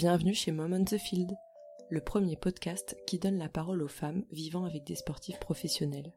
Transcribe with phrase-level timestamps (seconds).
[0.00, 1.36] Bienvenue chez Mom on the Field,
[1.90, 6.14] le premier podcast qui donne la parole aux femmes vivant avec des sportifs professionnels.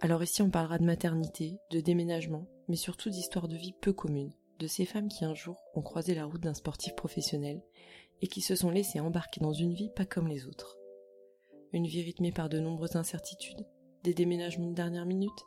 [0.00, 4.32] Alors ici on parlera de maternité, de déménagement, mais surtout d'histoires de vie peu communes,
[4.60, 7.60] de ces femmes qui un jour ont croisé la route d'un sportif professionnel
[8.22, 10.78] et qui se sont laissées embarquer dans une vie pas comme les autres.
[11.72, 13.66] Une vie rythmée par de nombreuses incertitudes,
[14.04, 15.44] des déménagements de dernière minute,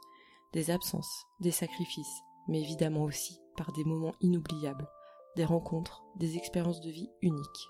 [0.52, 2.20] des absences, des sacrifices,
[2.50, 4.90] mais évidemment aussi par des moments inoubliables,
[5.40, 7.70] des rencontres, des expériences de vie uniques.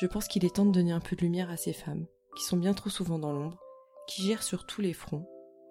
[0.00, 2.42] Je pense qu'il est temps de donner un peu de lumière à ces femmes, qui
[2.42, 3.56] sont bien trop souvent dans l'ombre,
[4.08, 5.28] qui gèrent sur tous les fronts,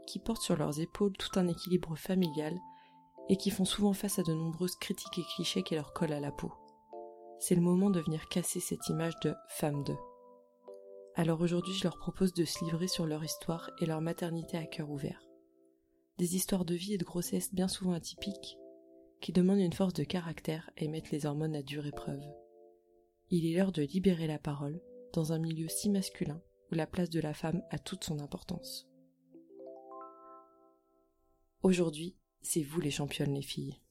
[0.07, 2.57] qui portent sur leurs épaules tout un équilibre familial,
[3.27, 6.21] et qui font souvent face à de nombreuses critiques et clichés qui leur collent à
[6.21, 6.53] la peau.
[7.39, 9.95] C'est le moment de venir casser cette image de femme de.
[11.15, 14.65] Alors aujourd'hui, je leur propose de se livrer sur leur histoire et leur maternité à
[14.65, 15.21] cœur ouvert.
[16.19, 18.57] Des histoires de vie et de grossesse bien souvent atypiques,
[19.25, 22.21] qui demandent une force de caractère et mettent les hormones à dure épreuve.
[23.31, 24.79] Il est l'heure de libérer la parole
[25.13, 26.39] dans un milieu si masculin
[26.71, 28.87] où la place de la femme a toute son importance.
[31.63, 33.81] Aujourd'hui, c'est vous les championnes les filles.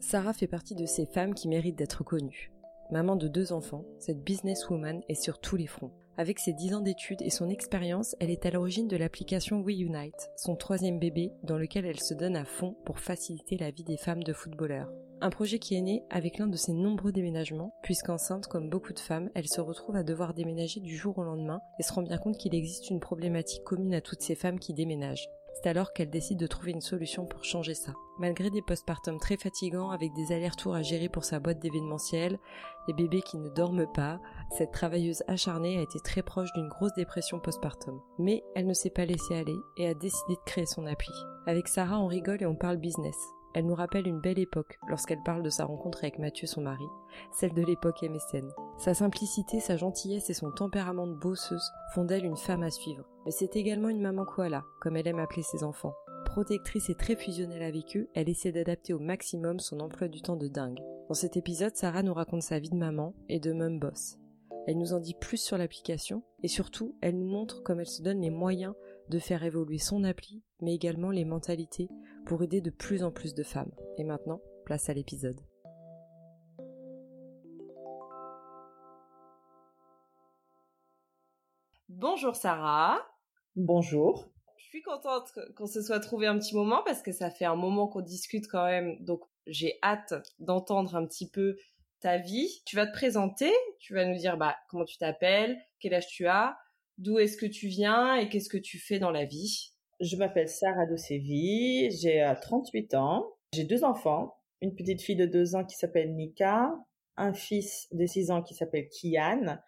[0.00, 2.50] Sarah fait partie de ces femmes qui méritent d'être connues.
[2.90, 5.94] Maman de deux enfants, cette businesswoman est sur tous les fronts.
[6.20, 9.80] Avec ses dix ans d'études et son expérience, elle est à l'origine de l'application We
[9.80, 13.84] Unite, son troisième bébé dans lequel elle se donne à fond pour faciliter la vie
[13.84, 14.92] des femmes de footballeurs.
[15.22, 18.98] Un projet qui est né avec l'un de ses nombreux déménagements, puisqu'enceinte comme beaucoup de
[18.98, 22.18] femmes, elle se retrouve à devoir déménager du jour au lendemain et se rend bien
[22.18, 25.30] compte qu'il existe une problématique commune à toutes ces femmes qui déménagent.
[25.54, 27.92] C'est alors qu'elle décide de trouver une solution pour changer ça.
[28.18, 32.38] Malgré des postpartums très fatigants avec des allers-retours à gérer pour sa boîte d'événementiel,
[32.88, 34.20] les bébés qui ne dorment pas,
[34.56, 38.00] cette travailleuse acharnée a été très proche d'une grosse dépression postpartum.
[38.18, 41.12] Mais elle ne s'est pas laissée aller et a décidé de créer son appli.
[41.46, 43.16] Avec Sarah, on rigole et on parle business.
[43.52, 46.84] Elle nous rappelle une belle époque lorsqu'elle parle de sa rencontre avec Mathieu son mari,
[47.32, 48.48] celle de l'époque MSN.
[48.78, 53.04] Sa simplicité, sa gentillesse et son tempérament de bosseuse font d'elle une femme à suivre.
[53.24, 55.94] Mais c'est également une maman koala, comme elle aime appeler ses enfants.
[56.26, 60.36] Protectrice et très fusionnelle avec eux, elle essaie d'adapter au maximum son emploi du temps
[60.36, 60.78] de dingue.
[61.08, 64.16] Dans cet épisode, Sarah nous raconte sa vie de maman et de mum boss.
[64.68, 68.02] Elle nous en dit plus sur l'application et surtout, elle nous montre comme elle se
[68.02, 68.74] donne les moyens
[69.08, 71.88] de faire évoluer son appli, mais également les mentalités
[72.26, 73.72] pour aider de plus en plus de femmes.
[73.98, 75.40] Et maintenant, place à l'épisode.
[81.88, 82.98] Bonjour Sarah.
[83.56, 84.30] Bonjour.
[84.56, 87.56] Je suis contente qu'on se soit trouvé un petit moment parce que ça fait un
[87.56, 88.96] moment qu'on discute quand même.
[89.04, 91.56] Donc j'ai hâte d'entendre un petit peu
[92.00, 92.62] ta vie.
[92.64, 96.26] Tu vas te présenter, tu vas nous dire bah comment tu t'appelles, quel âge tu
[96.26, 96.56] as,
[96.98, 99.69] d'où est-ce que tu viens et qu'est-ce que tu fais dans la vie.
[100.00, 105.26] Je m'appelle Sarah Dosevi, j'ai 38 euh, ans, j'ai deux enfants, une petite fille de
[105.26, 106.74] deux ans qui s'appelle Nika,
[107.18, 109.58] un fils de six ans qui s'appelle Kian.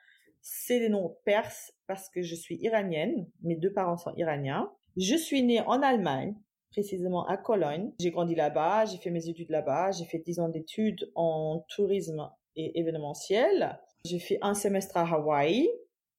[0.41, 4.73] C'est des noms perses parce que je suis iranienne, mes deux parents sont iraniens.
[4.97, 6.35] Je suis née en Allemagne,
[6.71, 7.93] précisément à Cologne.
[8.01, 12.31] J'ai grandi là-bas, j'ai fait mes études là-bas, j'ai fait dix ans d'études en tourisme
[12.57, 13.79] et événementiel.
[14.07, 15.69] J'ai fait un semestre à Hawaï,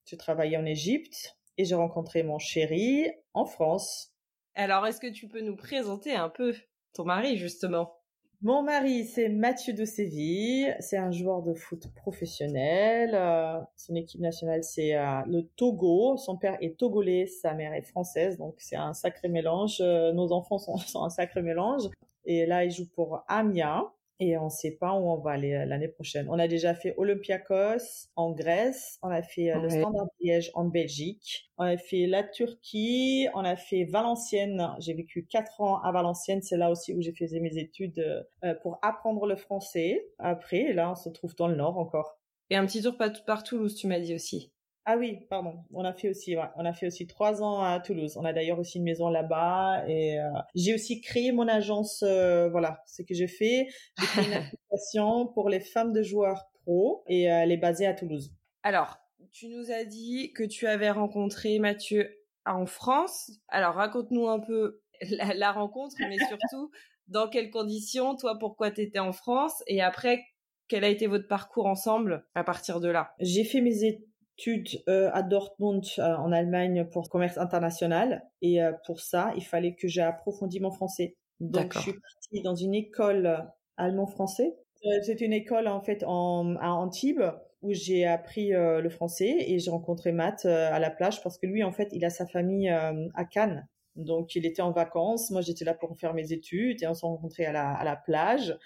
[0.05, 4.13] j'ai travaillé en Égypte et j'ai rencontré mon chéri en France.
[4.55, 6.53] Alors, est-ce que tu peux nous présenter un peu
[6.93, 7.97] ton mari, justement?
[8.41, 10.75] Mon mari, c'est Mathieu de Séville.
[10.81, 13.11] C'est un joueur de foot professionnel.
[13.13, 16.17] Euh, son équipe nationale, c'est euh, le Togo.
[16.17, 18.37] Son père est togolais, sa mère est française.
[18.37, 19.77] Donc, c'est un sacré mélange.
[19.79, 21.83] Euh, nos enfants sont, sont, un sacré mélange.
[22.25, 23.89] Et là, il joue pour Amiens
[24.29, 26.27] et on ne sait pas où on va aller euh, l'année prochaine.
[26.29, 30.65] On a déjà fait Olympiakos en Grèce, on a fait euh, le Standard Liège en
[30.65, 34.75] Belgique, on a fait la Turquie, on a fait Valenciennes.
[34.79, 37.99] J'ai vécu quatre ans à Valenciennes, c'est là aussi où j'ai fait mes études
[38.43, 40.07] euh, pour apprendre le français.
[40.19, 42.19] Après, là, on se trouve dans le Nord encore.
[42.49, 42.95] Et un petit tour
[43.25, 44.52] par Toulouse, tu m'as dit aussi.
[44.85, 45.63] Ah oui, pardon.
[45.71, 48.17] On a fait aussi, ouais, on a fait aussi trois ans à Toulouse.
[48.17, 52.03] On a d'ailleurs aussi une maison là-bas et euh, j'ai aussi créé mon agence.
[52.05, 53.67] Euh, voilà, ce que j'ai fait.
[53.97, 57.85] J'ai créé une application pour les femmes de joueurs pro et euh, elle est basée
[57.85, 58.33] à Toulouse.
[58.63, 58.97] Alors,
[59.31, 62.09] tu nous as dit que tu avais rencontré Mathieu
[62.45, 63.31] en France.
[63.47, 64.81] Alors, raconte-nous un peu
[65.11, 66.71] la, la rencontre, mais surtout
[67.07, 70.21] dans quelles conditions, toi, pourquoi tu étais en France et après
[70.67, 73.13] quel a été votre parcours ensemble à partir de là?
[73.19, 78.23] J'ai fait mes études études euh, à Dortmund euh, en Allemagne pour commerce international.
[78.41, 81.15] Et euh, pour ça il fallait que j'approfondisse mon français.
[81.39, 83.47] Donc je suis partie dans une école
[83.77, 84.55] allemand-français.
[85.03, 87.23] C'est une école en fait en, à Antibes
[87.61, 91.63] où j'ai appris le français et j'ai rencontré Matt à la plage parce que lui
[91.63, 93.67] en fait il a sa famille à Cannes.
[93.95, 95.31] Donc il était en vacances.
[95.31, 97.95] Moi j'étais là pour faire mes études et on s'est rencontrés à la, à la
[97.95, 98.57] plage.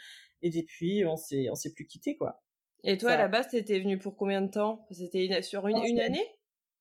[0.42, 2.42] Et depuis on s'est on s'est plus quitté quoi
[2.84, 4.86] Et toi, à la base, t'étais venu pour combien de temps?
[4.92, 6.26] C'était sur une, une année?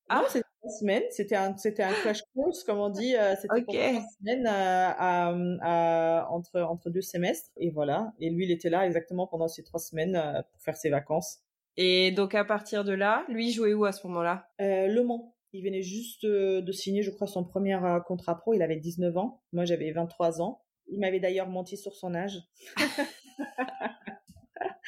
[0.09, 1.03] Ah, c'était une semaine.
[1.11, 3.17] C'était un, c'était un crash course, comme on dit.
[3.17, 7.51] Euh, c'était pour une semaine euh, à, entre, entre deux semestres.
[7.57, 8.13] Et voilà.
[8.21, 11.41] Et lui, il était là exactement pendant ces trois semaines euh, pour faire ses vacances.
[11.77, 14.49] Et donc, à partir de là, lui, jouait où à ce moment-là?
[14.59, 15.33] Le Mans.
[15.53, 18.53] Il venait juste de, signer, je crois, son premier contrat pro.
[18.53, 19.43] Il avait 19 ans.
[19.53, 20.63] Moi, j'avais 23 ans.
[20.89, 22.43] Il m'avait d'ailleurs menti sur son âge.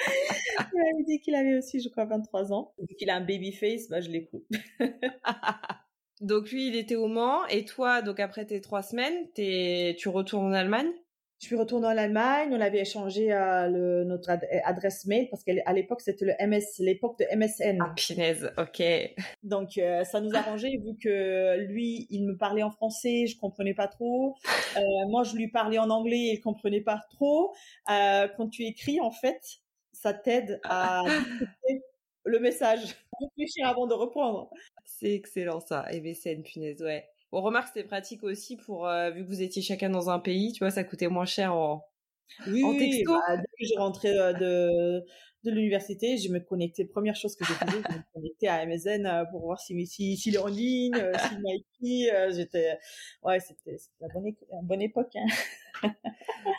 [0.06, 2.74] il m'avait dit qu'il avait aussi, je crois, 23 ans.
[2.78, 4.46] Vu qu'il a un baby face, bah, je l'écoute.
[6.20, 7.46] donc lui, il était au Mans.
[7.46, 10.90] Et toi, donc après tes trois semaines, tu retournes en Allemagne?
[11.40, 14.28] Je suis retournée en Allemagne, on avait échangé euh, le, notre
[14.64, 17.78] adresse mail parce qu'à l'époque c'était le MS, l'époque de MSN.
[17.80, 18.82] Ah pinaise, ok.
[19.44, 23.74] Donc euh, ça nous arrangeait vu que lui il me parlait en français, je comprenais
[23.74, 24.34] pas trop.
[24.76, 24.80] Euh,
[25.10, 27.54] moi je lui parlais en anglais, il comprenait pas trop.
[27.88, 29.60] Euh, quand tu écris en fait,
[30.00, 31.02] ça t'aide à
[32.24, 34.50] le message, réfléchir avant de reprendre.
[34.84, 37.08] C'est excellent ça, MSN, punaise, ouais.
[37.32, 40.52] On remarque c'était pratique aussi pour euh, vu que vous étiez chacun dans un pays,
[40.52, 41.84] tu vois, ça coûtait moins cher en,
[42.46, 43.12] oui, en texto.
[43.12, 45.04] Bah, dès que j'ai rentré euh, de
[45.44, 46.84] de l'université, je me connectais.
[46.84, 50.18] Première chose que j'ai faisais, je me connectais à MSN euh, pour voir si s'il
[50.18, 52.08] si, est en ligne, s'il m'a écrit.
[52.34, 52.76] J'étais
[53.22, 54.32] ouais, c'était la bonne,
[54.64, 55.14] bonne époque.
[55.14, 55.92] Hein.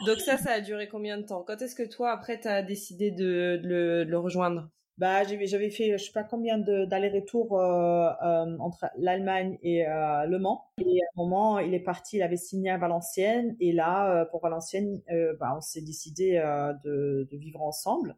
[0.05, 1.43] Donc ça, ça a duré combien de temps?
[1.43, 4.69] Quand est-ce que toi après t'as décidé de, de le rejoindre?
[4.99, 10.39] Bah, j'avais fait, je sais pas combien d'allers-retours euh, euh, entre l'Allemagne et euh, Le
[10.39, 10.65] Mans.
[10.77, 13.55] Et à un moment, il est parti, il avait signé à Valenciennes.
[13.61, 15.01] Et là, pour Valenciennes,
[15.39, 16.33] bah, on s'est décidé
[16.83, 18.17] de, de, vivre ensemble.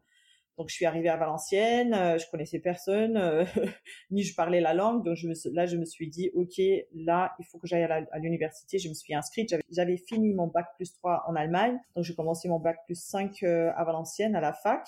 [0.58, 3.46] Donc, je suis arrivée à Valenciennes, je connaissais personne,
[4.10, 5.04] ni je parlais la langue.
[5.04, 6.60] Donc, je me, là, je me suis dit, ok,
[6.94, 8.80] là, il faut que j'aille à l'université.
[8.80, 9.54] Je me suis inscrite.
[9.70, 11.78] J'avais fini mon bac plus 3 en Allemagne.
[11.94, 14.84] Donc, j'ai commencé mon bac plus 5 à Valenciennes, à la fac.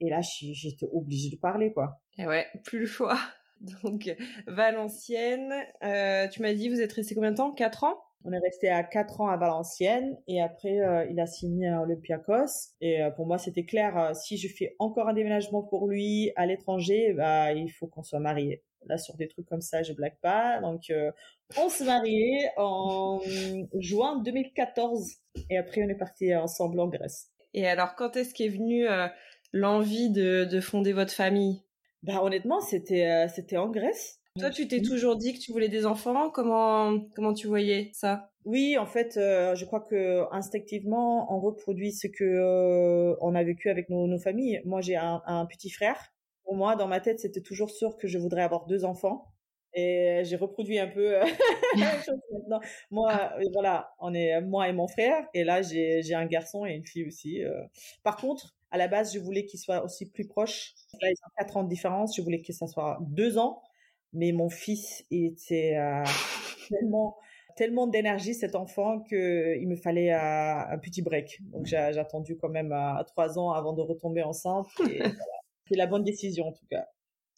[0.00, 2.00] Et là, j'étais obligée de parler, quoi.
[2.18, 3.18] Et ouais, plus le choix.
[3.82, 4.14] Donc,
[4.46, 7.52] Valenciennes, euh, tu m'as dit, vous êtes resté combien de temps?
[7.52, 7.96] Quatre ans?
[8.26, 11.82] On est resté à quatre ans à Valenciennes et après euh, il a signé à
[11.82, 16.32] Olympiakos et euh, pour moi c'était clair si je fais encore un déménagement pour lui
[16.34, 18.64] à l'étranger bah il faut qu'on soit mariés.
[18.86, 20.58] Là sur des trucs comme ça je blague pas.
[20.62, 20.90] Donc
[21.58, 23.20] on s'est mariés en
[23.74, 25.16] juin 2014
[25.50, 27.30] et après on est parti ensemble en Grèce.
[27.52, 28.86] Et alors quand est-ce qu'est venu
[29.54, 31.62] l'envie de, de, fonder votre famille?
[32.02, 34.20] Bah honnêtement, c'était euh, c'était en Grèce.
[34.38, 36.28] Toi, tu t'es toujours dit que tu voulais des enfants?
[36.28, 38.30] Comment comment tu voyais ça?
[38.44, 43.42] Oui, en fait, euh, je crois que instinctivement, on reproduit ce que euh, on a
[43.44, 44.60] vécu avec nos, nos familles.
[44.66, 46.12] Moi, j'ai un, un, petit frère.
[46.42, 49.28] Pour moi, dans ma tête, c'était toujours sûr que je voudrais avoir deux enfants.
[49.72, 51.14] Et j'ai reproduit un peu
[52.32, 52.60] maintenant.
[52.90, 55.26] Moi, voilà, on est moi et mon frère.
[55.32, 57.40] Et là, j'ai j'ai un garçon et une fille aussi.
[58.02, 60.74] Par contre, à la base, je voulais qu'il soit aussi plus proche.
[61.00, 62.16] Là, ils ont quatre ans de différence.
[62.16, 63.62] Je voulais que ça soit deux ans.
[64.12, 66.02] Mais mon fils était euh,
[66.68, 67.16] tellement
[67.56, 71.38] tellement d'énergie cet enfant que il me fallait euh, un petit break.
[71.52, 74.66] Donc j'ai attendu quand même à euh, trois ans avant de retomber enceinte.
[75.68, 76.88] C'est la bonne décision en tout cas.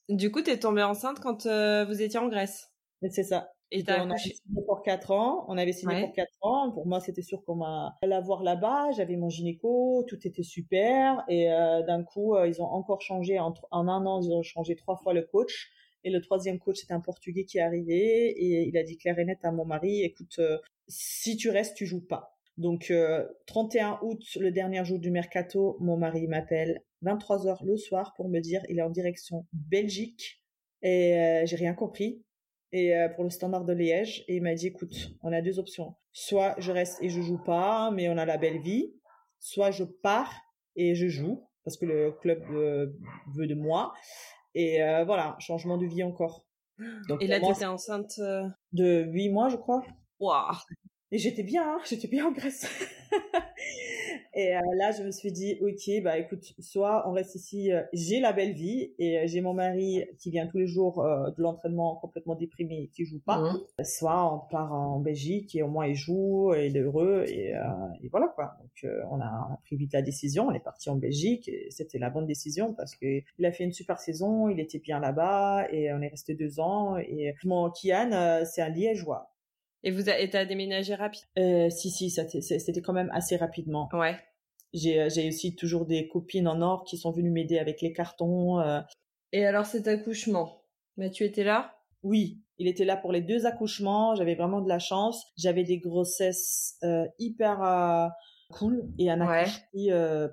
[0.09, 2.73] Du coup, tu es tombée enceinte quand vous étiez en Grèce?
[3.11, 3.53] C'est ça.
[3.73, 5.45] Et on avait signé pour 4 ans.
[5.49, 6.71] On avait signé pour 4 ans.
[6.71, 8.93] Pour moi, c'était sûr qu'on m'a la voir là-bas.
[8.93, 11.25] J'avais mon gynéco, tout était super.
[11.29, 13.39] Et euh, d'un coup, euh, ils ont encore changé.
[13.41, 15.71] En, en, un an, ils ont changé trois fois le coach.
[16.05, 18.29] Et le troisième coach, c'était un Portugais qui est arrivé.
[18.31, 21.77] Et il a dit clair et net à mon mari, écoute, euh, si tu restes,
[21.77, 22.39] tu joues pas.
[22.59, 22.91] Donc,
[23.47, 28.31] 31 août, le dernier jour du mercato, mon mari m'appelle 23 heures le soir pour
[28.31, 30.41] me dire il est en direction Belgique.
[30.81, 32.25] Et j'ai rien compris
[32.77, 34.25] et euh, pour le standard de Liège.
[34.29, 35.95] Et il m'a dit écoute on a deux options.
[36.13, 38.95] Soit je reste et je joue pas mais on a la belle vie.
[39.39, 40.33] Soit je pars
[40.77, 42.93] et je joue parce que le club euh,
[43.35, 43.95] veut de moi.
[44.55, 46.45] Et euh, voilà changement de vie encore.
[47.09, 48.21] Donc, et là tu étais enceinte
[48.73, 49.83] de huit mois je crois.
[50.21, 50.55] Waouh.
[51.13, 52.67] Et j'étais bien hein, j'étais bien en Grèce
[54.37, 57.83] et euh, là, je me suis dit, ok, bah écoute, soit on reste ici, euh,
[57.95, 61.43] j'ai la belle vie et euh, j'ai mon mari qui vient tous les jours de
[61.43, 63.85] l'entraînement complètement déprimé et qui joue pas, mmh.
[63.85, 67.55] soit on part en Belgique et au moins il joue et il est heureux et,
[68.03, 68.59] et voilà quoi.
[68.61, 71.69] Donc on a, on, a, pris vite la décision, on est parti en Belgique et
[71.71, 73.07] c'était la bonne décision parce que
[73.39, 76.61] il a fait une super saison, il était bien là-bas et on est resté deux
[76.61, 79.31] ans et mon Kian, c'est un Liégeois.
[79.87, 81.23] Et vous avez été déménagé rapide?
[81.39, 83.89] Euh, Si, si, c'était quand même assez rapidement.
[83.93, 84.19] Ouais.
[84.75, 88.59] J'ai euh, aussi toujours des copines en or qui sont venues m'aider avec les cartons.
[88.59, 88.81] Euh.
[89.33, 90.61] Et alors cet accouchement,
[91.15, 91.77] tu étais là?
[92.03, 94.17] Oui, il était là pour les deux accouchements.
[94.17, 95.25] J'avais vraiment de la chance.
[95.37, 96.81] J'avais des grossesses
[97.21, 98.11] hyper
[98.51, 100.33] cool et un accouchement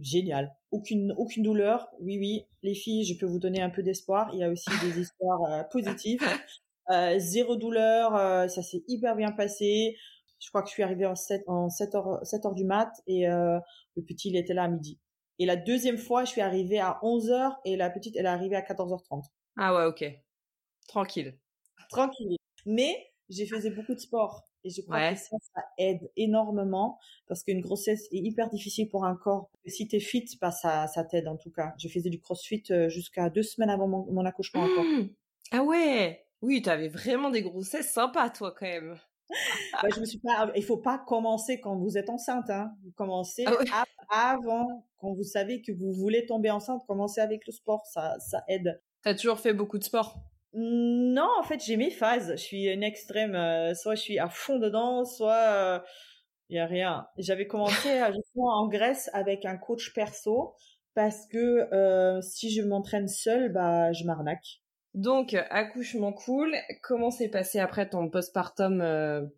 [0.00, 0.54] génial.
[0.70, 1.88] Aucune, aucune douleur.
[2.00, 4.30] Oui, oui, les filles, je peux vous donner un peu d'espoir.
[4.32, 6.20] Il y a aussi des histoires euh, positives.
[6.90, 9.96] Euh, zéro douleur, euh, ça s'est hyper bien passé.
[10.40, 12.92] Je crois que je suis arrivée en 7, en 7 heures, 7 heures du mat
[13.06, 15.00] et le petit, il était là à midi.
[15.40, 18.28] Et la deuxième fois, je suis arrivée à 11 heures et la petite, elle est
[18.28, 19.24] arrivée à 14h30.
[19.56, 20.04] Ah ouais, ok.
[20.86, 21.36] Tranquille.
[21.88, 22.36] Tranquille.
[22.66, 24.44] Mais j'ai faisais beaucoup de sport.
[24.64, 29.04] Et je crois que ça, ça aide énormément parce qu'une grossesse est hyper difficile pour
[29.04, 29.50] un corps.
[29.66, 31.74] Si t'es fit, bah, ça, ça t'aide en tout cas.
[31.78, 34.84] Je faisais du crossfit euh, jusqu'à deux semaines avant mon, accouchement encore.
[34.84, 35.10] Mmh.
[35.52, 36.26] Ah ouais!
[36.42, 38.98] Oui, tu avais vraiment des grossesses sympas, toi, quand même.
[39.82, 42.72] bah, je me suis pas, il faut pas commencer quand vous êtes enceinte, hein.
[42.84, 47.52] Vous commencez ah avant, quand vous savez que vous voulez tomber enceinte, commencez avec le
[47.52, 48.80] sport, ça, ça aide.
[49.02, 50.16] T'as toujours fait beaucoup de sport?
[50.54, 52.32] Non, en fait, j'ai mes phases.
[52.32, 53.34] Je suis une extrême.
[53.34, 55.82] Euh, soit je suis à fond dedans, soit
[56.48, 57.06] il euh, y a rien.
[57.18, 60.54] J'avais commencé justement en Grèce avec un coach perso
[60.94, 64.62] parce que euh, si je m'entraîne seule, bah je m'arnaque.
[64.94, 66.54] Donc accouchement cool.
[66.82, 68.80] Comment s'est passé après ton postpartum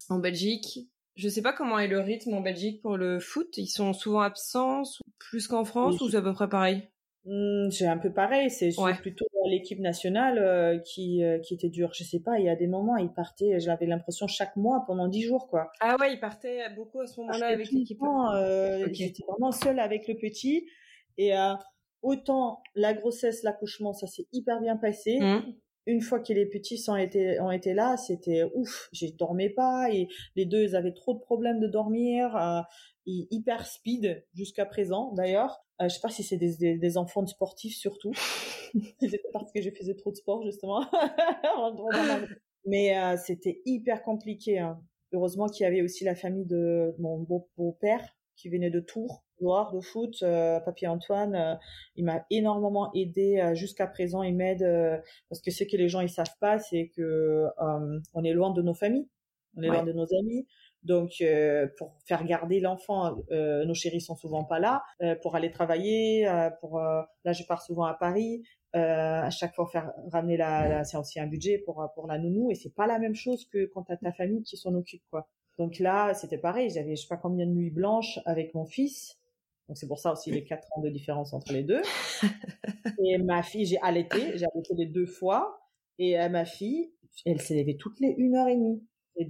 [0.08, 0.88] en Belgique?
[1.16, 3.58] Je sais pas comment est le rythme en Belgique pour le foot.
[3.58, 4.82] Ils sont souvent absents,
[5.18, 6.88] plus qu'en France, ou c'est à peu près pareil?
[7.26, 11.92] Mmh, c'est un peu pareil, c'est plutôt l'équipe nationale euh, qui euh, qui était dure.
[11.92, 15.08] Je sais pas, il y a des moments, il partait, j'avais l'impression chaque mois pendant
[15.08, 15.70] dix jours quoi.
[15.80, 18.00] Ah ouais, il partait beaucoup à ce moment-là avec l'équipe.
[18.34, 20.66] Euh, J'étais vraiment seule avec le petit
[21.18, 21.52] et euh,
[22.02, 25.18] autant la grossesse, l'accouchement, ça s'est hyper bien passé.
[25.20, 25.54] Mmh.
[25.86, 28.88] Une fois que les petits ont été ont été là, c'était ouf.
[28.92, 32.36] J'ai dormais pas et les deux ils avaient trop de problèmes de dormir.
[32.36, 32.60] Euh,
[33.06, 35.64] hyper speed jusqu'à présent d'ailleurs.
[35.80, 38.12] Euh, je sais pas si c'est des, des, enfants de sportifs surtout.
[39.32, 40.84] parce que je faisais trop de sport justement.
[42.66, 44.58] Mais euh, c'était hyper compliqué.
[44.58, 44.80] Hein.
[45.12, 47.18] Heureusement qu'il y avait aussi la famille de mon
[47.56, 51.54] beau-père qui venait de Tours, Loire de foot, euh, Papy Antoine, euh,
[51.96, 54.22] il m'a énormément aidé jusqu'à présent.
[54.22, 54.64] Il m'aide
[55.28, 58.62] parce que ce que les gens ils savent pas, c'est que on est loin de
[58.62, 59.08] nos familles,
[59.56, 60.46] on est loin de nos amis.
[60.82, 64.82] Donc, euh, pour faire garder l'enfant, euh, nos chéris sont souvent pas là.
[65.02, 66.26] Euh, pour aller travailler,
[66.60, 68.42] pour là, je pars souvent à Paris.
[68.72, 72.50] à chaque fois, faire ramener la, la c'est aussi un budget pour pour la nounou
[72.50, 75.28] et c'est pas la même chose que quand t'as ta famille qui s'en occupe, quoi.
[75.60, 76.70] Donc là, c'était pareil.
[76.70, 79.18] J'avais je sais pas combien de nuits blanches avec mon fils.
[79.68, 81.82] Donc c'est pour ça aussi les quatre ans de différence entre les deux.
[83.04, 85.60] et ma fille, j'ai allaité, j'ai allaité les deux fois.
[85.98, 86.92] Et ma fille,
[87.24, 88.82] elle s'est levée toutes les une heure et demie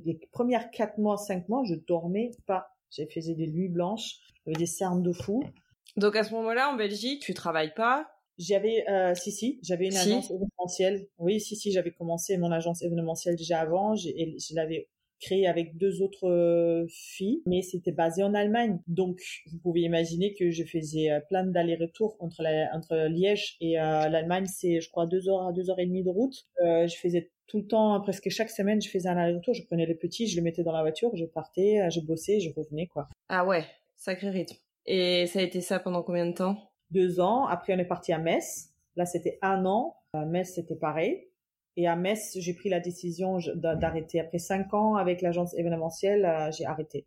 [0.04, 2.68] les premières quatre mois, cinq mois, je dormais pas.
[2.90, 5.42] J'ai faisais des nuits blanches, j'avais des cernes de fou.
[5.96, 8.08] Donc à ce moment-là, en Belgique, tu travailles pas?
[8.38, 11.08] J'avais, euh, si si, j'avais une agence événementielle.
[11.18, 13.94] Oui, si si, j'avais commencé mon agence événementielle déjà avant.
[13.94, 14.88] Je l'avais
[15.20, 18.80] créé avec deux autres euh, filles, mais c'était basé en Allemagne.
[18.86, 19.20] Donc,
[19.52, 22.42] vous pouvez imaginer que je faisais euh, plein d'allers-retours entre,
[22.74, 24.46] entre Liège et euh, l'Allemagne.
[24.46, 26.46] C'est, je crois, deux heures à deux heures et demie de route.
[26.60, 29.54] je faisais tout le temps, presque chaque semaine, je faisais un aller-retour.
[29.54, 32.50] Je prenais le petit, je le mettais dans la voiture, je partais, je bossais, je
[32.56, 33.08] revenais, quoi.
[33.28, 33.64] Ah ouais,
[33.96, 34.56] sacré rythme.
[34.86, 36.56] Et ça a été ça pendant combien de temps?
[36.90, 37.46] Deux ans.
[37.46, 38.70] Après, on est parti à Metz.
[38.96, 39.96] Là, c'était un an.
[40.12, 41.29] À Metz, c'était pareil.
[41.80, 44.20] Et à Metz, j'ai pris la décision d'arrêter.
[44.20, 47.06] Après cinq ans avec l'agence événementielle, euh, j'ai arrêté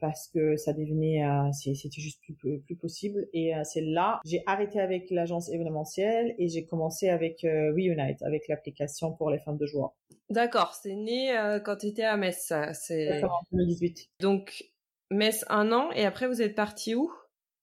[0.00, 4.44] parce que ça devenait euh, c'était juste plus, plus possible et euh, c'est là j'ai
[4.46, 9.66] arrêté avec l'agence événementielle et j'ai commencé avec Reunite avec l'application pour les femmes de
[9.66, 9.96] joie.
[10.30, 11.32] D'accord, c'est né
[11.64, 14.08] quand tu étais à Metz c'est en 2018.
[14.20, 14.64] Donc
[15.12, 17.12] Metz un an et après vous êtes parti où?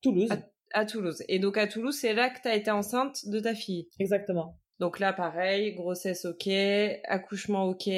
[0.00, 0.30] Toulouse.
[0.72, 1.22] À, Toulouse.
[1.28, 3.88] Et donc à Toulouse, c'est là que tu as été enceinte de ta fille?
[3.98, 4.58] Exactement.
[4.78, 6.48] Donc là pareil, grossesse OK,
[7.04, 7.88] accouchement OK,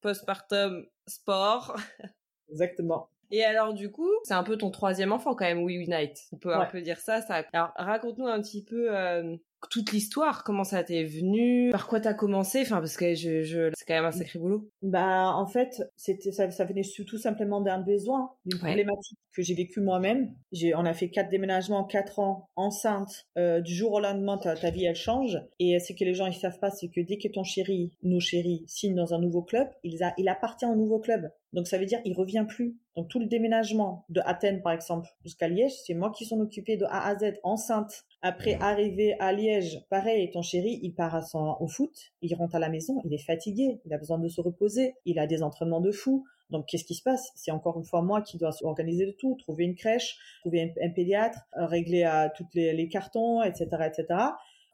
[0.00, 1.76] postpartum sport.
[2.50, 3.08] Exactement.
[3.30, 6.18] Et alors du coup, c'est un peu ton troisième enfant quand même, We Unite.
[6.32, 7.20] On peut un peu dire ça.
[7.22, 7.44] ça...
[7.52, 9.36] Alors raconte-nous un petit peu euh,
[9.68, 13.70] toute l'histoire, comment ça t'est venu, par quoi t'as commencé, enfin parce que je, je...
[13.76, 14.68] c'est quand même un sacré boulot.
[14.82, 19.54] Bah en fait, c'était ça, ça venait tout simplement d'un besoin, d'une problématique que j'ai
[19.54, 20.34] vécu moi-même.
[20.52, 23.26] J'ai, on a fait quatre déménagements en quatre ans, enceinte.
[23.36, 25.38] Euh, du jour au lendemain, ta, ta vie elle change.
[25.58, 28.20] Et ce que les gens ils savent pas, c'est que dès que ton chéri, nos
[28.20, 31.30] chéris, signent dans un nouveau club, il, a, il appartient au nouveau club.
[31.52, 32.76] Donc ça veut dire il revient plus.
[32.96, 36.76] Donc tout le déménagement de Athènes par exemple jusqu'à Liège, c'est moi qui s'en occupais
[36.76, 38.04] de A à Z, enceinte.
[38.26, 41.22] Après arriver à Liège, pareil, ton chéri, il part
[41.60, 44.40] au foot, il rentre à la maison, il est fatigué, il a besoin de se
[44.40, 46.24] reposer, il a des entraînements de fou.
[46.48, 47.28] Donc, qu'est-ce qui se passe?
[47.34, 50.88] C'est encore une fois moi qui dois organiser le tout, trouver une crèche, trouver un,
[50.88, 54.06] pédiatre, euh, régler à euh, toutes les, les, cartons, etc., etc.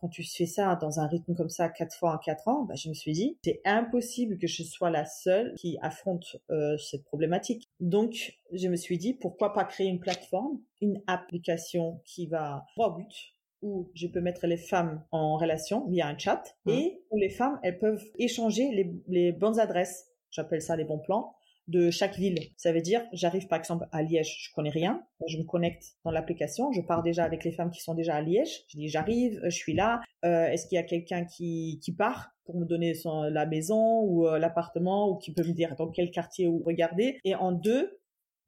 [0.00, 2.76] quand tu fais ça dans un rythme comme ça, quatre fois en quatre ans, bah,
[2.76, 7.02] je me suis dit, c'est impossible que je sois la seule qui affronte euh, cette
[7.02, 7.68] problématique.
[7.80, 12.90] Donc, je me suis dit, pourquoi pas créer une plateforme, une application qui va droit
[12.90, 16.70] au but, où je peux mettre les femmes en relation via un chat mmh.
[16.70, 20.06] et où les femmes, elles peuvent échanger les, les bonnes adresses.
[20.30, 21.34] J'appelle ça les bons plans
[21.70, 22.38] de chaque ville.
[22.56, 26.10] Ça veut dire, j'arrive par exemple à Liège, je connais rien, je me connecte dans
[26.10, 29.40] l'application, je pars déjà avec les femmes qui sont déjà à Liège, je dis j'arrive,
[29.44, 32.94] je suis là, euh, est-ce qu'il y a quelqu'un qui, qui part pour me donner
[32.94, 36.60] son, la maison ou euh, l'appartement ou qui peut me dire dans quel quartier ou
[36.64, 37.20] regarder?
[37.24, 37.99] Et en deux,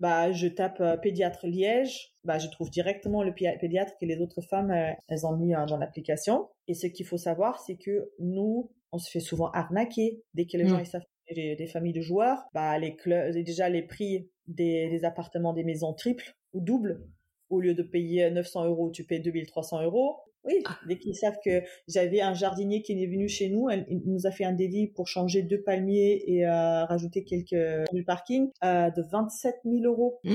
[0.03, 4.43] bah, je tape euh, pédiatre Liège, bah, je trouve directement le pédiatre que les autres
[4.43, 4.75] femmes,
[5.07, 6.49] elles ont mis dans l'application.
[6.67, 10.57] Et ce qu'il faut savoir, c'est que nous, on se fait souvent arnaquer dès que
[10.57, 10.83] les gens mmh.
[10.83, 12.97] ils savent des, familles de joueurs, bah les
[13.45, 17.01] déjà les prix des, appartements, des maisons triples ou doubles.
[17.49, 20.17] Au lieu de payer 900 euros, tu payes 2300 euros.
[20.45, 20.77] Oui, ah.
[20.89, 24.31] dès qu'ils savent que j'avais un jardinier qui est venu chez nous, il nous a
[24.31, 27.57] fait un délit pour changer deux palmiers et euh, rajouter quelques
[27.93, 30.19] du parking euh, de 27 000 euros.
[30.25, 30.33] Mmh.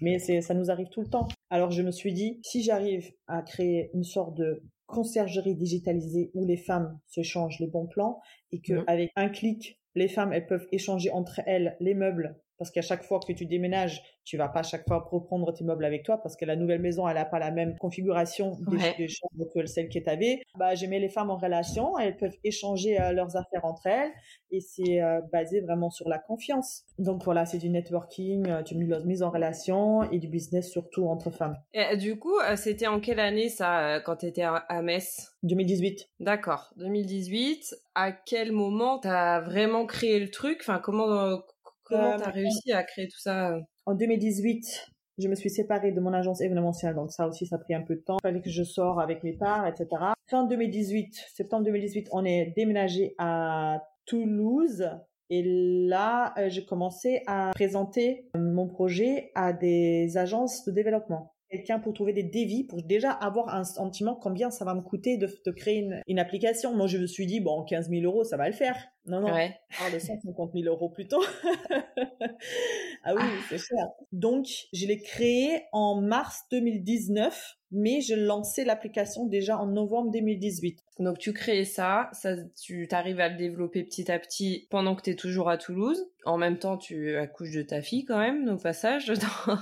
[0.00, 1.28] Mais c'est, ça nous arrive tout le temps.
[1.50, 6.44] Alors je me suis dit, si j'arrive à créer une sorte de conciergerie digitalisée où
[6.44, 8.20] les femmes se changent les bons plans
[8.52, 8.84] et que mmh.
[8.86, 13.02] avec un clic les femmes, elles peuvent échanger entre elles les meubles parce qu'à chaque
[13.02, 16.18] fois que tu déménages, tu vas pas à chaque fois reprendre tes meubles avec toi
[16.18, 19.88] parce que la nouvelle maison, elle a pas la même configuration des, chambres que celle
[19.88, 20.40] que tu avais.
[20.58, 24.10] Bah, j'ai mis les femmes en relation, elles peuvent échanger euh, leurs affaires entre elles
[24.50, 26.84] et c'est euh, basé vraiment sur la confiance.
[26.98, 31.30] Donc voilà, c'est du networking, euh, tu mise en relation et du business surtout entre
[31.30, 31.56] femmes.
[31.72, 35.34] Et, du coup, c'était en quelle année ça quand tu étais à Metz?
[35.42, 36.08] 2018.
[36.20, 37.74] D'accord, 2018.
[37.94, 40.58] À quel moment tu as vraiment créé le truc?
[40.60, 41.40] Enfin, comment
[41.84, 43.60] Comment tu as réussi à créer tout ça euh?
[43.86, 47.58] En 2018, je me suis séparée de mon agence événementielle, donc ça aussi, ça a
[47.58, 48.16] pris un peu de temps.
[48.20, 49.86] Il fallait que je sors avec mes parts, etc.
[50.28, 54.88] Fin 2018, septembre 2018, on est déménagé à Toulouse.
[55.30, 55.42] Et
[55.88, 61.92] là, euh, j'ai commencé à présenter mon projet à des agences de développement quelqu'un pour
[61.94, 65.78] trouver des dévis, pour déjà avoir un sentiment combien ça va me coûter de, créer
[65.78, 66.74] une, une, application.
[66.74, 68.76] Moi, je me suis dit, bon, 15 000 euros, ça va le faire.
[69.06, 69.54] Non, non, ouais.
[69.92, 71.22] de 150 000 euros plutôt.
[73.04, 73.86] ah oui, c'est cher.
[74.12, 80.80] Donc, je l'ai créé en mars 2019, mais je lançais l'application déjà en novembre 2018.
[81.00, 85.02] Donc, tu crées ça, ça tu arrives à le développer petit à petit pendant que
[85.02, 86.06] tu es toujours à Toulouse.
[86.24, 89.06] En même temps, tu accouches de ta fille quand même, au passage,
[89.46, 89.58] dans,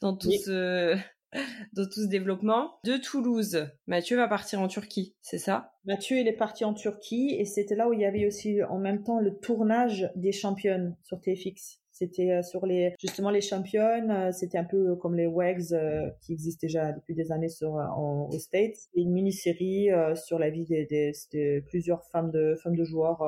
[0.00, 0.96] dans tout ce
[1.72, 2.78] dans tout ce développement.
[2.84, 5.74] De Toulouse, Mathieu va partir en Turquie, c'est ça?
[5.84, 8.78] Mathieu, il est parti en Turquie et c'était là où il y avait aussi en
[8.78, 11.80] même temps le tournage des championnes sur TFX.
[12.00, 16.08] C'était euh, sur les justement les championnes, euh, c'était un peu comme les WEGs euh,
[16.22, 18.88] qui existent déjà depuis des années sur aux States.
[18.94, 23.20] Une mini-série sur la vie des, plusieurs femmes de femmes de joueurs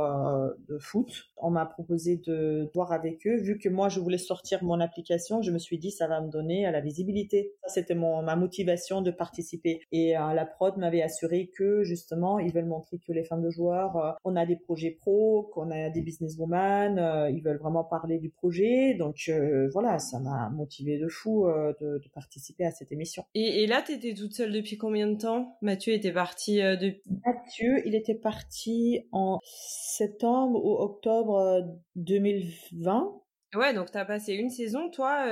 [0.68, 1.30] de foot.
[1.36, 3.36] On m'a proposé de voir avec eux.
[3.36, 6.30] Vu que moi je voulais sortir mon application, je me suis dit ça va me
[6.30, 7.52] donner la visibilité.
[7.62, 9.80] Ça c'était mon ma motivation de participer.
[9.92, 14.16] Et la prod m'avait assuré que justement ils veulent montrer que les femmes de joueurs,
[14.24, 18.61] on a des projets pro, qu'on a des businesswomen, ils veulent vraiment parler du projet
[18.98, 23.24] donc euh, voilà, ça m'a motivé de fou euh, de, participer à cette émission.
[23.34, 25.56] Et, là, tu étais toute seule depuis combien de temps?
[25.62, 26.94] Mathieu était parti euh, de...
[27.24, 31.62] Mathieu, il était parti en septembre ou octobre
[31.96, 33.20] 2020.
[33.54, 35.26] Ouais, donc tu as passé une saison, toi,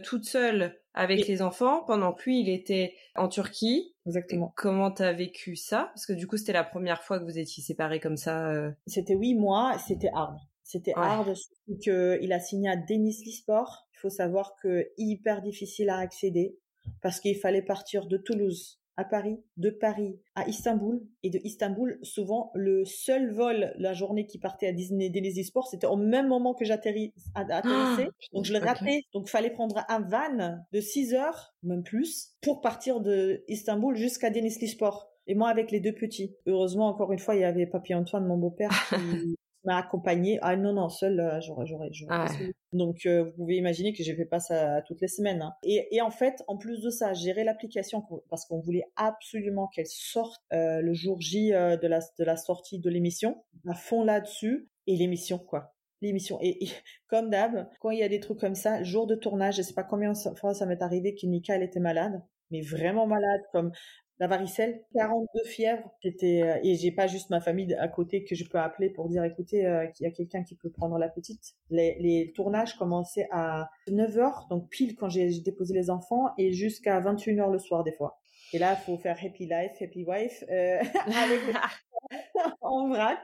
[0.00, 3.94] toute seule avec les enfants, pendant que lui, il était en Turquie.
[4.06, 4.52] Exactement.
[4.56, 5.90] comment t'as vécu ça?
[5.92, 8.72] Parce que du coup, c'était la première fois que vous étiez séparés comme ça.
[8.86, 10.38] C'était huit mois, c'était hard.
[10.66, 13.86] C'était hard, surtout qu'il a signé à Denis Lisport.
[13.94, 16.58] Il faut savoir que hyper difficile à accéder
[17.02, 22.00] parce qu'il fallait partir de Toulouse à Paris, de Paris à Istanbul et de Istanbul,
[22.02, 26.26] souvent le seul vol la journée qui partait à Disney Denis Sport, c'était au même
[26.26, 27.12] moment que j'atterrissais.
[27.36, 27.44] Ah
[28.32, 29.02] donc je le ratais.
[29.12, 34.30] Donc fallait prendre un van de 6 heures, même plus, pour partir de Istanbul jusqu'à
[34.30, 35.12] Denis Sport.
[35.28, 36.34] Et moi avec les deux petits.
[36.46, 40.38] Heureusement, encore une fois, il y avait Papy Antoine, mon beau-père, qui, m'a accompagné.
[40.40, 42.28] Ah non, non, seul, euh, j'aurais, j'aurais, ah
[42.72, 45.42] Donc, euh, vous pouvez imaginer que j'ai fait pas ça toutes les semaines.
[45.42, 45.52] Hein.
[45.62, 49.86] Et, et, en fait, en plus de ça, gérer l'application parce qu'on voulait absolument qu'elle
[49.86, 54.68] sorte euh, le jour J de la de la sortie de l'émission, à fond là-dessus
[54.86, 55.74] et l'émission quoi.
[56.02, 56.58] L'émission et,
[57.08, 59.74] comme d'hab, quand il y a des trucs comme ça, jour de tournage, je sais
[59.74, 63.42] pas combien de fois ça m'est arrivé que Nika elle était malade, mais vraiment malade,
[63.52, 63.72] comme
[64.18, 65.90] la varicelle, 42 fièvres.
[66.02, 69.08] J'étais euh, et j'ai pas juste ma famille à côté que je peux appeler pour
[69.08, 71.54] dire écoutez euh, qu'il y a quelqu'un qui peut prendre la petite.
[71.70, 76.52] Les, les tournages commençaient à 9 h donc pile quand j'ai déposé les enfants et
[76.52, 78.18] jusqu'à 21 h le soir des fois.
[78.52, 81.40] Et là, il faut faire happy life, happy wife euh, avec
[82.60, 83.18] en vrac.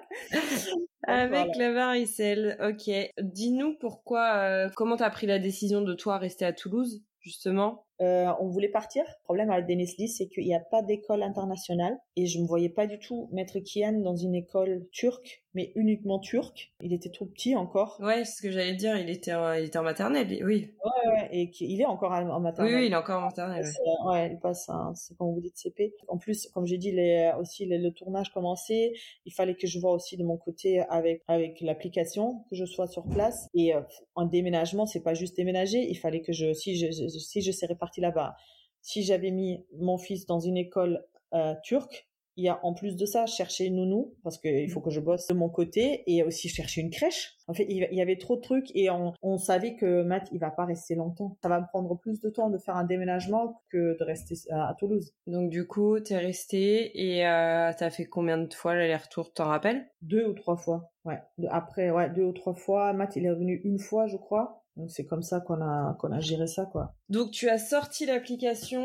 [1.06, 2.90] Avec la varicelle, ok.
[3.20, 7.86] Dis-nous pourquoi, euh, comment t'as pris la décision de toi rester à Toulouse, justement?
[8.02, 9.04] Euh, on voulait partir.
[9.04, 12.46] Le problème avec Denis Lee, c'est qu'il n'y a pas d'école internationale et je me
[12.46, 16.72] voyais pas du tout mettre Kian dans une école turque, mais uniquement turque.
[16.80, 17.98] Il était trop petit encore.
[18.00, 18.96] Ouais, c'est ce que j'allais dire.
[18.96, 20.70] Il était, en, il était en maternelle, oui.
[20.84, 22.74] Ouais, ouais et il est encore en maternelle.
[22.74, 23.66] Oui, il est encore en maternelle.
[24.04, 25.94] Ouais, il passe, c'est comme vous dites CP.
[26.08, 28.92] En plus, comme j'ai dit, les, aussi le tournage commençait.
[29.26, 32.86] Il fallait que je vois aussi de mon côté avec avec l'application que je sois
[32.86, 33.80] sur place et euh,
[34.14, 35.88] en déménagement, c'est pas juste déménager.
[35.88, 38.36] Il fallait que je si je si je serais parti là-bas.
[38.80, 42.96] Si j'avais mis mon fils dans une école euh, turque, il y a en plus
[42.96, 46.22] de ça chercher une nounou parce qu'il faut que je bosse de mon côté et
[46.22, 47.36] aussi chercher une crèche.
[47.48, 50.50] En fait, il y avait trop de trucs et on, savait que Matt il va
[50.50, 51.36] pas rester longtemps.
[51.42, 54.74] Ça va me prendre plus de temps de faire un déménagement que de rester à,
[54.78, 55.12] Toulouse.
[55.26, 59.32] Donc du coup, tu es resté et euh, tu as fait combien de fois l'aller-retour,
[59.32, 59.86] t'en rappelles?
[60.00, 60.92] Deux ou trois fois.
[61.04, 61.20] Ouais.
[61.50, 62.92] Après, ouais, deux ou trois fois.
[62.92, 64.62] Matt il est revenu une fois, je crois.
[64.76, 66.94] Donc c'est comme ça qu'on a qu'on a géré ça quoi.
[67.08, 68.82] Donc tu as sorti l'application.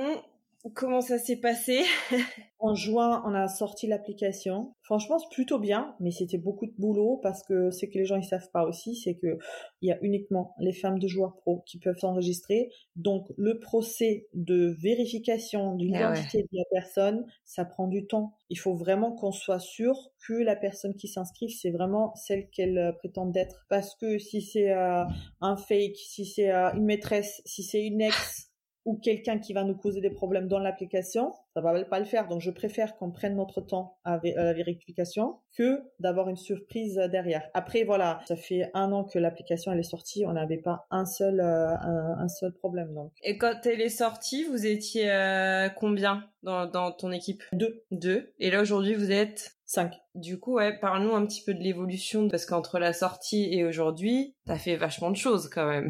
[0.74, 1.84] Comment ça s'est passé?
[2.60, 4.74] En juin, on a sorti l'application.
[4.82, 8.16] Franchement, c'est plutôt bien, mais c'était beaucoup de boulot parce que ce que les gens
[8.16, 9.38] ils savent pas aussi, c'est que
[9.82, 12.72] il y a uniquement les femmes de joueurs pro qui peuvent s'enregistrer.
[12.96, 18.34] Donc le procès de vérification de ah l'identité de la personne, ça prend du temps.
[18.50, 22.80] Il faut vraiment qu'on soit sûr que la personne qui s'inscrit, c'est vraiment celle qu'elle
[22.80, 23.68] euh, prétend être.
[23.70, 25.04] Parce que si c'est euh,
[25.42, 28.47] un fake, si c'est euh, une maîtresse, si c'est une ex
[28.88, 32.30] ou quelqu'un qui va nous causer des problèmes dans l'application, ça va pas le faire.
[32.30, 37.44] Donc je préfère qu'on prenne notre temps à, la vérification que d'avoir une surprise derrière.
[37.54, 41.06] Après voilà, ça fait un an que l'application elle est sortie, on n'avait pas un
[41.06, 43.12] seul euh, un, seul problème donc.
[43.24, 47.44] Et quand elle est sortie, vous étiez euh, combien dans, dans ton équipe?
[47.52, 47.84] Deux.
[47.92, 48.34] Deux.
[48.40, 49.58] Et là aujourd'hui vous êtes?
[49.70, 49.96] Cinq.
[50.16, 54.34] Du coup, ouais, parle-nous un petit peu de l'évolution, parce qu'entre la sortie et aujourd'hui,
[54.46, 55.90] t'as fait vachement de choses quand même.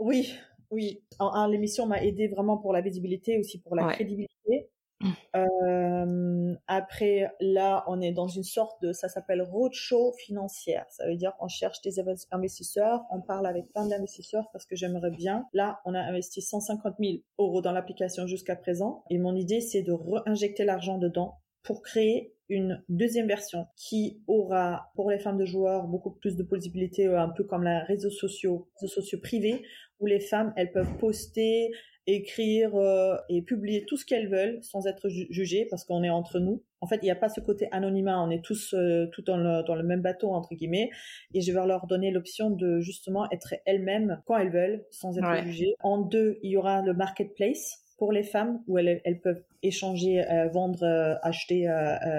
[0.00, 0.34] oui,
[0.72, 1.02] oui,
[1.48, 4.68] l'émission m'a aidé vraiment pour la visibilité, aussi pour la crédibilité.
[5.00, 5.10] Mmh.
[5.36, 10.86] Euh, après, là, on est dans une sorte de, ça s'appelle roadshow financière.
[10.90, 11.96] Ça veut dire on cherche des
[12.30, 15.46] investisseurs, on parle avec plein d'investisseurs parce que j'aimerais bien.
[15.52, 19.04] Là, on a investi 150 000 euros dans l'application jusqu'à présent.
[19.10, 24.90] Et mon idée, c'est de réinjecter l'argent dedans pour créer une deuxième version qui aura
[24.94, 28.10] pour les femmes de joueurs beaucoup plus de possibilités, euh, un peu comme les réseaux
[28.10, 29.62] sociaux, réseaux sociaux privés,
[30.02, 31.70] où les femmes elles peuvent poster,
[32.06, 36.40] écrire euh, et publier tout ce qu'elles veulent sans être jugées parce qu'on est entre
[36.40, 36.62] nous.
[36.80, 39.36] En fait, il n'y a pas ce côté anonymat, on est tous euh, tout dans
[39.36, 40.90] le, dans le même bateau entre guillemets
[41.32, 45.44] et je vais leur donner l'option de justement être elles-mêmes quand elles veulent sans être
[45.44, 45.74] jugées.
[45.80, 50.28] En deux, il y aura le marketplace pour les femmes où elles, elles peuvent échanger,
[50.28, 50.84] euh, vendre,
[51.22, 51.66] acheter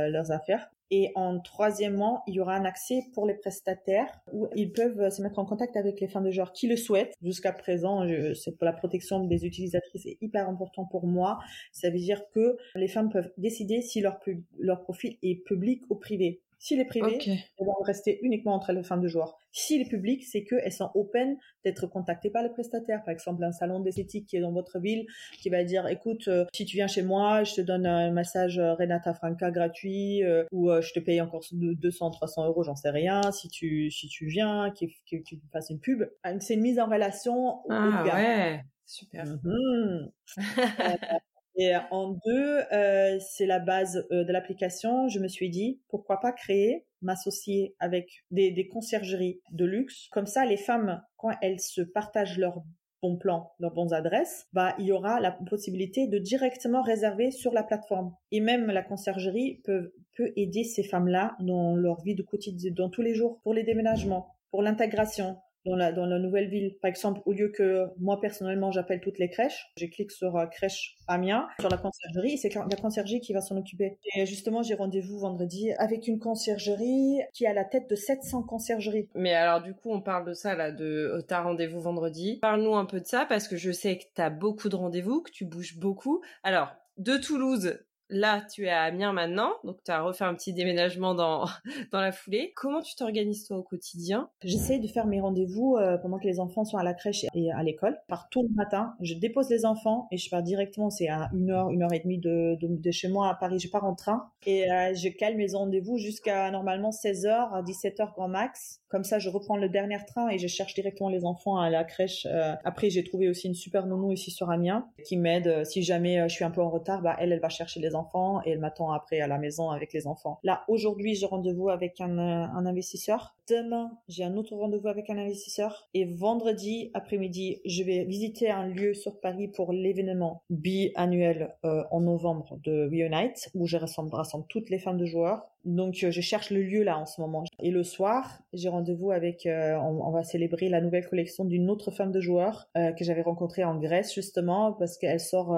[0.09, 0.72] leurs affaires.
[0.95, 5.23] Et en troisièmement, il y aura un accès pour les prestataires où ils peuvent se
[5.23, 7.15] mettre en contact avec les femmes de genre qui le souhaitent.
[7.23, 11.39] Jusqu'à présent, c'est pour la protection des utilisatrices est hyper important pour moi.
[11.71, 16.42] Ça veut dire que les femmes peuvent décider si leur profil est public ou privé.
[16.63, 19.37] S'il est privé, elles vont rester uniquement entre les femmes de joueurs.
[19.51, 23.03] S'il est public, c'est qu'elles sont open d'être contactées par le prestataire.
[23.03, 25.05] Par exemple, un salon d'esthétique qui est dans votre ville,
[25.41, 28.59] qui va dire, écoute, euh, si tu viens chez moi, je te donne un massage
[28.59, 32.91] euh, Renata Franca gratuit, euh, ou je te paye encore 200, 300 euros, j'en sais
[32.91, 33.29] rien.
[33.33, 34.85] Si tu, si tu viens, que,
[35.17, 36.05] tu fasses une pub.
[36.39, 37.59] C'est une mise en relation.
[37.69, 39.25] Ah ouais, super.
[39.25, 40.11] Mhm.
[41.55, 45.07] Et en deux, euh, c'est la base euh, de l'application.
[45.07, 50.07] Je me suis dit, pourquoi pas créer, m'associer avec des, des conciergeries de luxe.
[50.11, 52.63] Comme ça, les femmes, quand elles se partagent leurs
[53.03, 57.53] bons plans, leurs bonnes adresses, bah, il y aura la possibilité de directement réserver sur
[57.53, 58.15] la plateforme.
[58.31, 62.89] Et même la conciergerie peut, peut aider ces femmes-là dans leur vie de quotidien, dans
[62.89, 66.75] tous les jours, pour les déménagements, pour l'intégration, dans la, nouvelle ville.
[66.81, 70.45] Par exemple, au lieu que moi personnellement j'appelle toutes les crèches, je clique sur euh,
[70.45, 73.97] crèche Amiens, sur la conciergerie, et c'est la conciergerie qui va s'en occuper.
[74.15, 79.09] Et justement, j'ai rendez-vous vendredi avec une conciergerie qui a la tête de 700 conciergeries.
[79.15, 82.39] Mais alors du coup, on parle de ça là, de euh, ta rendez-vous vendredi.
[82.41, 85.21] Parle-nous un peu de ça parce que je sais que tu as beaucoup de rendez-vous,
[85.21, 86.21] que tu bouges beaucoup.
[86.43, 87.79] Alors, de Toulouse,
[88.13, 91.45] là, tu es à Amiens maintenant, donc tu as refait un petit déménagement dans,
[91.91, 92.53] dans la foulée.
[92.55, 94.29] Comment tu t'organises toi au quotidien?
[94.43, 97.51] J'essaie de faire mes rendez-vous euh, pendant que les enfants sont à la crèche et
[97.51, 97.99] à l'école.
[98.07, 101.51] Par tout le matin, je dépose les enfants et je pars directement, c'est à une
[101.51, 103.59] heure, une heure et demie de, de, chez moi à Paris.
[103.59, 108.13] Je pars en train et euh, je cale mes rendez-vous jusqu'à normalement 16h, à 17h
[108.13, 108.81] grand max.
[108.89, 111.83] Comme ça, je reprends le dernier train et je cherche directement les enfants à la
[111.83, 112.27] crèche.
[112.29, 115.65] Euh, après, j'ai trouvé aussi une super nounou ici sur Amiens qui m'aide.
[115.65, 118.02] Si jamais je suis un peu en retard, bah, elle, elle va chercher les enfants
[118.45, 120.39] et elle m'attend après à la maison avec les enfants.
[120.43, 123.35] Là, aujourd'hui, j'ai rendez-vous avec un, un investisseur.
[123.49, 125.89] Demain, j'ai un autre rendez-vous avec un investisseur.
[125.93, 132.01] Et vendredi après-midi, je vais visiter un lieu sur Paris pour l'événement biannuel euh, en
[132.01, 135.43] novembre de Reunite, où je rassemble, rassemble toutes les femmes de joueurs.
[135.65, 137.43] Donc, euh, je cherche le lieu là en ce moment.
[137.59, 141.91] Et le soir, j'ai rendez-vous avec, euh, on, va célébrer la nouvelle collection d'une autre
[141.91, 145.57] femme de joueur que j'avais rencontrée en Grèce justement, parce qu'elle sort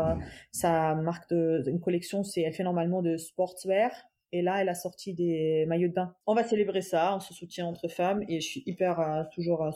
[0.52, 3.92] sa marque de, une collection, c'est, elle fait normalement de sportswear
[4.36, 6.14] et là, elle a sorti des maillots de bain.
[6.28, 9.64] On va célébrer ça, on se soutient entre femmes et je suis hyper euh, toujours,
[9.64, 9.72] euh,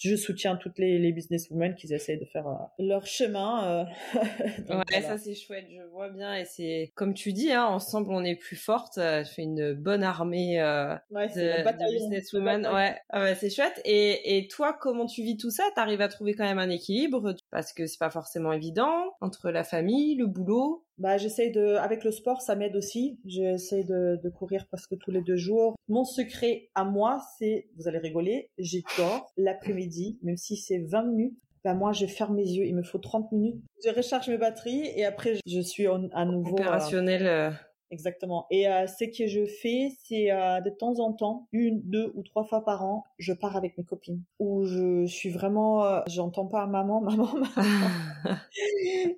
[0.00, 3.86] je soutiens toutes les, les businesswomen qui essayent de faire euh, leur chemin.
[4.14, 8.24] ouais, ça c'est chouette, je vois bien et c'est comme tu dis, hein, ensemble on
[8.24, 8.94] est plus forte.
[8.96, 10.62] Je fais une bonne armée
[11.10, 12.66] ouais, de, de businesswomen.
[12.68, 13.82] Ouais, ah ouais c'est chouette.
[13.84, 15.64] Et, et toi, comment tu vis tout ça?
[15.74, 17.34] T'arrives à trouver quand même un équilibre?
[17.50, 22.04] Parce que c'est pas forcément évident entre la famille, le boulot bah, j'essaie de, avec
[22.04, 23.18] le sport, ça m'aide aussi.
[23.24, 25.74] J'essaie de, de courir presque tous les deux jours.
[25.88, 31.04] Mon secret à moi, c'est, vous allez rigoler, j'ai tort l'après-midi, même si c'est 20
[31.04, 31.38] minutes.
[31.64, 32.64] Bah, moi, je ferme mes yeux.
[32.64, 33.62] Il me faut 30 minutes.
[33.84, 37.26] Je recharge mes batteries et après, je suis à nouveau euh, opérationnel.
[37.26, 37.50] Euh,
[37.90, 38.46] Exactement.
[38.50, 42.22] Et euh, ce que je fais, c'est euh, de temps en temps, une, deux ou
[42.22, 44.22] trois fois par an, je pars avec mes copines.
[44.38, 48.36] Où je suis vraiment, euh, j'entends pas maman, maman, maman.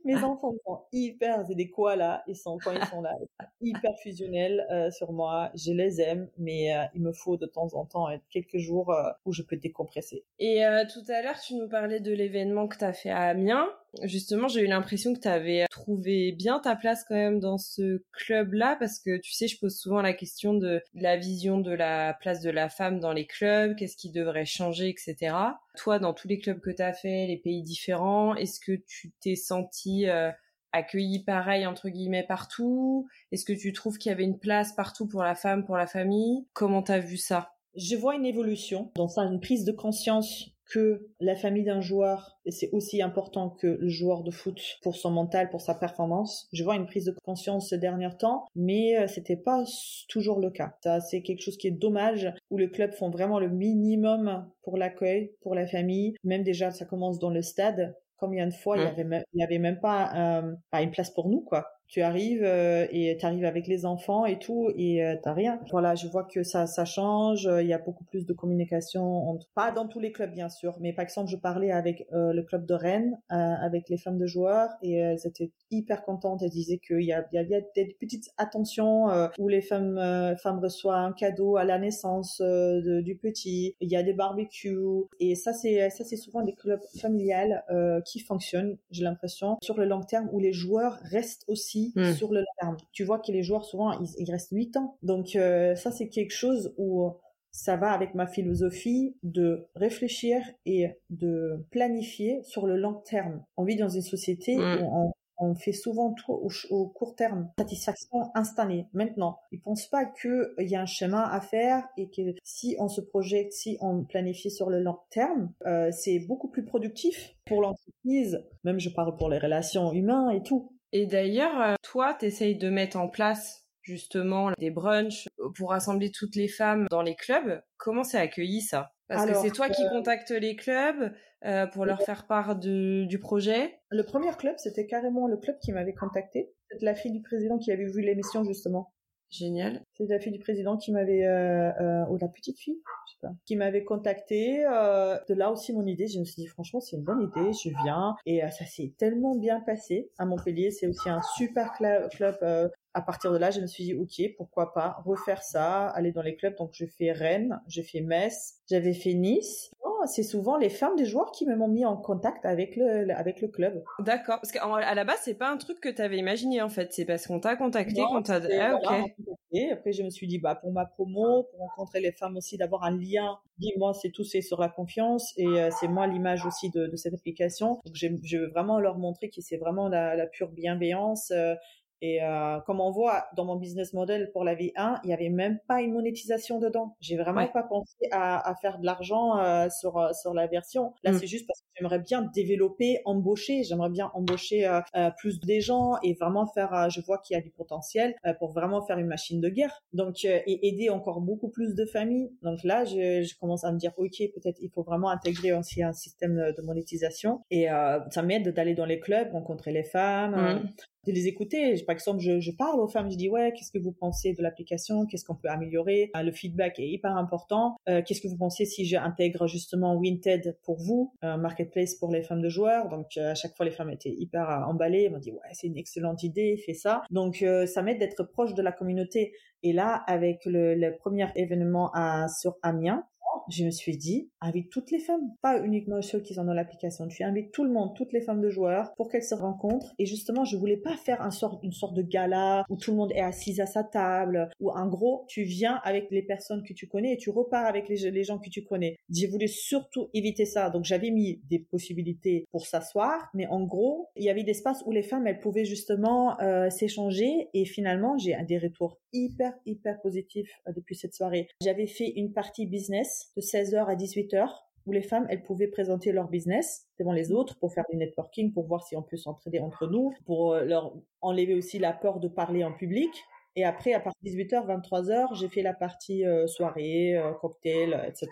[0.04, 3.14] mes enfants sont hyper, c'est des là ils sont quand ils sont là,
[3.60, 5.50] hyper fusionnels euh, sur moi.
[5.54, 8.94] Je les aime, mais euh, il me faut de temps en temps quelques jours
[9.26, 10.24] où je peux décompresser.
[10.38, 13.68] Et tout à l'heure, tu nous parlais de l'événement que tu as fait à Amiens.
[14.02, 18.02] Justement, j'ai eu l'impression que tu avais trouvé bien ta place quand même dans ce
[18.12, 22.14] club-là, parce que tu sais, je pose souvent la question de la vision de la
[22.14, 25.36] place de la femme dans les clubs, qu'est-ce qui devrait changer, etc.
[25.76, 29.12] Toi, dans tous les clubs que tu as fait, les pays différents, est-ce que tu
[29.20, 30.30] t'es senti euh,
[30.72, 33.06] accueilli pareil entre guillemets partout?
[33.30, 35.86] Est-ce que tu trouves qu'il y avait une place partout pour la femme, pour la
[35.86, 36.46] famille?
[36.54, 37.52] Comment t'as vu ça?
[37.74, 42.38] Je vois une évolution, dans ça une prise de conscience que la famille d'un joueur,
[42.46, 46.48] et c'est aussi important que le joueur de foot pour son mental, pour sa performance.
[46.52, 49.64] Je vois une prise de conscience ces derniers temps, mais euh, c'était pas
[50.08, 50.74] toujours le cas.
[50.82, 54.78] Ça, c'est quelque chose qui est dommage, où le club font vraiment le minimum pour
[54.78, 56.14] l'accueil, pour la famille.
[56.24, 57.94] Même déjà, ça commence dans le stade.
[58.16, 58.88] Combien de fois il y mmh.
[58.88, 62.42] avait, il y avait même pas, euh, pas une place pour nous, quoi tu arrives
[62.42, 65.60] euh, et tu arrives avec les enfants et tout et euh, t'as rien.
[65.70, 67.46] Voilà, je vois que ça ça change.
[67.60, 70.78] Il y a beaucoup plus de communication entre pas dans tous les clubs bien sûr,
[70.80, 74.24] mais par exemple je parlais avec euh, le club de Rennes avec les femmes de
[74.24, 76.42] joueurs et elles étaient hyper contentes.
[76.42, 80.00] Elles disaient qu'il y a il y, a des petites attentions où les femmes
[80.42, 83.76] femmes reçoivent un cadeau à la naissance du petit.
[83.80, 84.78] Il y a des barbecues
[85.20, 87.62] et ça c'est ça c'est souvent des clubs familiales
[88.06, 88.78] qui fonctionnent.
[88.90, 92.12] J'ai l'impression sur le long terme où les joueurs restent aussi Hmm.
[92.12, 92.76] sur le long terme.
[92.92, 94.96] Tu vois que les joueurs, souvent, ils, restent 8 ans.
[95.02, 97.10] Donc, euh, ça, c'est quelque chose où
[97.52, 103.44] ça va avec ma philosophie de réfléchir et de planifier sur le long terme.
[103.56, 104.82] On vit dans une société hmm.
[104.82, 106.32] où on, fait souvent tout
[106.70, 107.50] au, court terme.
[107.58, 108.86] Satisfaction instantanée.
[108.92, 112.86] Maintenant, ils pensent pas qu'il y a un chemin à faire et que si on
[112.86, 117.60] se projette, si on planifie sur le long terme, euh, c'est beaucoup plus productif pour
[117.60, 118.40] l'entreprise.
[118.62, 120.71] Même je parle pour les relations humaines et tout.
[120.92, 125.26] Et d'ailleurs, euh, toi, tu essayes de mettre en place justement des brunchs
[125.56, 127.62] pour rassembler toutes les femmes dans les clubs.
[127.78, 128.92] Comment c'est accueilli ça?
[129.08, 131.12] Parce que c'est toi qui euh, contactes les clubs
[131.44, 133.80] euh, pour leur faire part du projet?
[133.90, 136.52] Le premier club, c'était carrément le club qui m'avait contacté.
[136.70, 138.92] C'est la fille du président qui avait vu l'émission justement.
[139.32, 139.82] Génial.
[139.96, 143.18] C'est la fille du président qui m'avait, euh, euh, ou la petite fille, je sais
[143.22, 144.62] pas, qui m'avait contacté.
[144.66, 147.50] Euh, de là aussi mon idée, je me suis dit franchement c'est une bonne idée,
[147.52, 150.70] je viens et euh, ça s'est tellement bien passé à Montpellier.
[150.70, 152.10] C'est aussi un super club.
[152.10, 155.88] club euh, à partir de là, je me suis dit ok, pourquoi pas refaire ça,
[155.88, 156.56] aller dans les clubs.
[156.56, 159.70] Donc je fais Rennes, j'ai fait Metz, j'avais fait Nice
[160.06, 163.48] c'est souvent les femmes des joueurs qui m'ont mis en contact avec le, avec le
[163.48, 163.82] club.
[164.00, 164.38] D'accord.
[164.40, 166.92] Parce qu'à la base, c'est pas un truc que tu avais imaginé, en fait.
[166.92, 168.40] C'est parce qu'on t'a contacté, qu'on t'a...
[168.60, 169.10] Ah, ok.
[169.52, 172.56] Et après, je me suis dit, bah, pour ma promo, pour rencontrer les femmes aussi,
[172.56, 173.38] d'avoir un lien.
[173.58, 175.32] Dis-moi, c'est tout, c'est sur la confiance.
[175.36, 177.80] Et euh, c'est moi l'image aussi de, cette application.
[177.84, 181.30] Donc, je veux vraiment leur montrer que c'est vraiment la, pure bienveillance.
[181.30, 181.54] Euh,
[182.02, 185.12] Et euh, comme on voit dans mon business model pour la vie 1, il y
[185.12, 186.96] avait même pas une monétisation dedans.
[187.00, 190.94] J'ai vraiment pas pensé à, à, faire de l'argent euh, sur euh, sur la version.
[191.04, 191.18] Là, mm.
[191.20, 193.62] c'est juste parce que j'aimerais bien développer, embaucher.
[193.62, 196.90] J'aimerais bien embaucher euh, plus des gens et vraiment faire.
[196.90, 199.84] je vois qu'il y a du potentiel pour vraiment faire une machine de guerre.
[199.92, 202.32] Donc et aider encore beaucoup plus de familles.
[202.42, 205.84] Donc là, je, je commence à me dire ok, peut-être il faut vraiment intégrer aussi
[205.84, 207.68] un système de monétisation et
[208.10, 210.68] ça m'aide d'aller dans les clubs, rencontrer les femmes, mm
[211.06, 211.74] de les écouter.
[211.84, 214.42] Par exemple, je, je, parle aux femmes, je dis ouais, qu'est-ce que vous pensez de
[214.42, 216.10] l'application, qu'est-ce qu'on peut améliorer?
[216.16, 217.76] Euh, le feedback est hyper important.
[217.88, 222.22] Euh, qu'est-ce que vous pensez si j'intègre justement Winted pour vous, un marketplace pour les
[222.22, 222.88] femmes de joueurs?
[222.88, 225.08] Donc euh, à chaque fois, les femmes étaient hyper emballées.
[225.08, 227.02] M'ont dit ouais, c'est une excellente idée, fais ça.
[227.10, 229.32] Donc ça m'aide d'être proche de la communauté.
[229.62, 233.04] Et là, avec le, le premier événement à, sur Amiens,
[233.48, 237.08] je me suis dit, invite toutes les femmes, pas uniquement ceux qui sont dans l'application.
[237.08, 239.94] Tu invites tout le monde, toutes les femmes de joueurs, pour qu'elles se rencontrent.
[239.98, 241.20] Et justement, je voulais pas faire
[241.62, 244.88] une sorte de gala où tout le monde est assis à sa table, où en
[244.88, 248.24] gros, tu viens avec les personnes que tu connais et tu repars avec les, les
[248.24, 248.96] gens que tu connais.
[249.10, 250.70] J'ai voulu surtout éviter ça.
[250.70, 254.82] Donc, j'avais mis des possibilités pour s'asseoir, mais en gros, il y avait des espaces
[254.86, 257.48] où les femmes, elles pouvaient justement euh, s'échanger.
[257.54, 261.48] Et finalement, j'ai des retours hyper, hyper positifs euh, depuis cette soirée.
[261.62, 264.48] J'avais fait une partie business de 16h à 18h
[264.86, 268.52] où les femmes, elles pouvaient présenter leur business devant les autres pour faire du networking,
[268.52, 272.20] pour voir si on peut s'entraider entre nous, pour euh, leur enlever aussi la peur
[272.20, 273.10] de parler en public.
[273.54, 277.92] Et après, à partir de 18h, 23h, j'ai fait la partie euh, soirée, euh, cocktail,
[277.92, 278.28] euh, etc.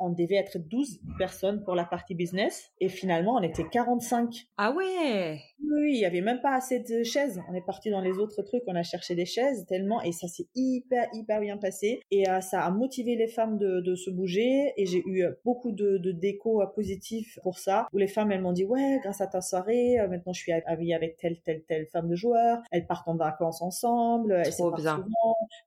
[0.00, 2.72] On devait être 12 personnes pour la partie business.
[2.80, 4.48] Et finalement, on était 45.
[4.56, 7.40] Ah ouais Oui, il y avait même pas assez de chaises.
[7.48, 10.02] On est parti dans les autres trucs, on a cherché des chaises tellement.
[10.02, 12.00] Et ça s'est hyper, hyper bien passé.
[12.10, 14.72] Et ça a motivé les femmes de, de se bouger.
[14.76, 17.86] Et j'ai eu beaucoup de, de déco positifs pour ça.
[17.92, 20.94] Où les femmes, elles m'ont dit, ouais, grâce à ta soirée, maintenant je suis amie
[20.94, 22.58] avec telle, telle, telle femme de joueur.
[22.72, 25.04] Elles partent en vacances ensemble bien.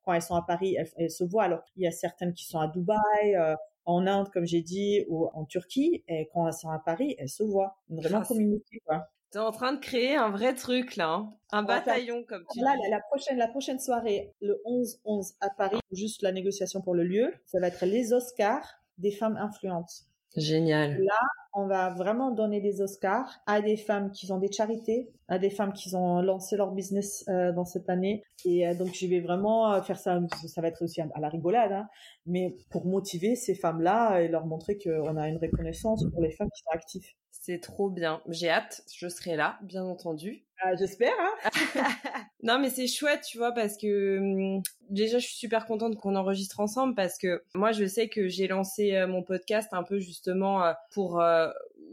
[0.03, 1.43] Quand elles sont à Paris, elles, se voient.
[1.43, 3.55] Alors, il y a certaines qui sont à Dubaï, euh,
[3.85, 6.03] en Inde, comme j'ai dit, ou en Turquie.
[6.07, 7.77] Et quand elles sont à Paris, elles se voient.
[7.89, 9.09] Vraiment communiquer, quoi.
[9.31, 11.33] T'es en train de créer un vrai truc là, hein.
[11.51, 12.89] un bataillon comme tu là, dis.
[12.89, 17.33] La, prochaine, la prochaine soirée, le 11-11 à Paris, juste la négociation pour le lieu,
[17.45, 20.05] ça va être les Oscars des femmes influentes.
[20.37, 21.03] Génial.
[21.03, 21.19] Là,
[21.53, 25.49] on va vraiment donner des Oscars à des femmes qui ont des charités, à des
[25.49, 28.23] femmes qui ont lancé leur business euh, dans cette année.
[28.45, 30.19] Et euh, donc, je vais vraiment euh, faire ça.
[30.47, 31.89] Ça va être aussi à la rigolade, hein,
[32.25, 36.49] mais pour motiver ces femmes-là et leur montrer qu'on a une reconnaissance pour les femmes
[36.55, 37.07] qui sont actives.
[37.31, 38.21] C'est trop bien.
[38.29, 38.81] J'ai hâte.
[38.93, 40.43] Je serai là, bien entendu.
[40.61, 41.13] Ah, j'espère.
[41.19, 41.51] Hein
[42.43, 46.15] non, mais c'est chouette, tu vois, parce que hum, déjà, je suis super contente qu'on
[46.15, 50.73] enregistre ensemble parce que moi, je sais que j'ai lancé mon podcast un peu justement
[50.91, 51.21] pour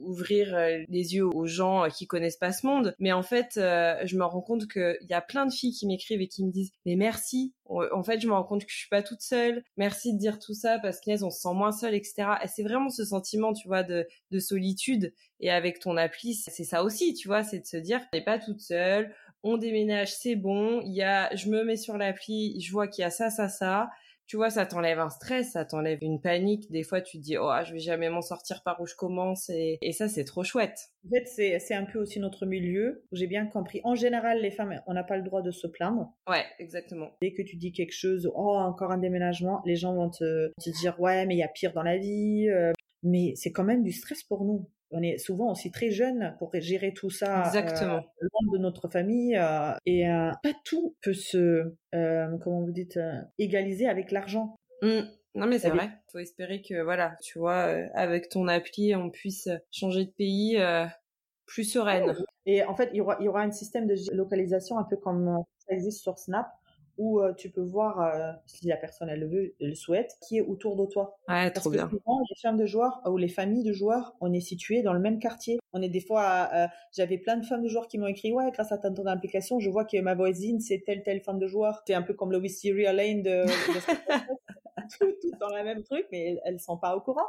[0.00, 0.56] ouvrir
[0.88, 2.94] les yeux aux gens qui connaissent pas ce monde.
[2.98, 6.20] Mais en fait, je me rends compte qu'il y a plein de filles qui m'écrivent
[6.20, 7.52] et qui me disent mais merci.
[7.66, 9.64] En fait, je me rends compte que je suis pas toute seule.
[9.76, 12.26] Merci de dire tout ça parce qu'elles on se sent moins seule, etc.
[12.42, 15.12] Et c'est vraiment ce sentiment, tu vois, de, de solitude.
[15.40, 18.38] Et avec ton appli, c'est ça aussi, tu vois, c'est de se dire, t'es pas
[18.38, 19.12] toute seule
[19.44, 23.02] on déménage, c'est bon, il y a, je me mets sur l'appli, je vois qu'il
[23.02, 23.90] y a ça, ça, ça.
[24.26, 26.70] Tu vois, ça t'enlève un stress, ça t'enlève une panique.
[26.70, 29.50] Des fois, tu te dis, oh, je vais jamais m'en sortir par où je commence.
[29.50, 30.78] Et, et ça, c'est trop chouette.
[31.06, 33.04] En fait, c'est, c'est un peu aussi notre milieu.
[33.12, 33.80] J'ai bien compris.
[33.84, 36.14] En général, les femmes, on n'a pas le droit de se plaindre.
[36.28, 37.10] Ouais, exactement.
[37.20, 40.70] Dès que tu dis quelque chose, oh, encore un déménagement, les gens vont te, te
[40.80, 42.48] dire, ouais, mais il y a pire dans la vie.
[42.48, 42.72] Euh.
[43.02, 46.50] mais c'est quand même du stress pour nous on est souvent aussi très jeune pour
[46.54, 47.96] gérer tout ça Exactement.
[47.96, 52.98] Euh, loin de notre famille euh, et euh, pas tout peut se comment vous dites
[53.38, 54.56] égaliser avec l'argent.
[54.82, 55.00] Mmh.
[55.34, 55.90] Non mais c'est vrai.
[56.12, 60.62] Faut espérer que voilà, tu vois, avec ton appli, on puisse changer de pays
[61.46, 62.14] plus sereine.
[62.46, 64.96] Et en fait, il y aura, il y aura un système de localisation un peu
[64.96, 66.46] comme ça existe sur Snap
[66.98, 70.16] où euh, tu peux voir euh, si la personne elle le veut, elle le souhaite,
[70.26, 71.18] qui est autour de toi.
[71.28, 71.88] Ouais, Parce trop que bien.
[71.88, 75.00] Souvent, les femmes de joueurs ou les familles de joueurs, on est situé dans le
[75.00, 75.58] même quartier.
[75.72, 78.50] On est des fois, euh, j'avais plein de femmes de joueurs qui m'ont écrit ouais,
[78.52, 81.82] grâce à ton application, je vois que ma voisine c'est telle telle femme de joueur.
[81.86, 83.46] C'est un peu comme le Wisteria Lane de, de
[84.98, 87.26] tout, tout, dans la même truc, mais elles sont pas au courant.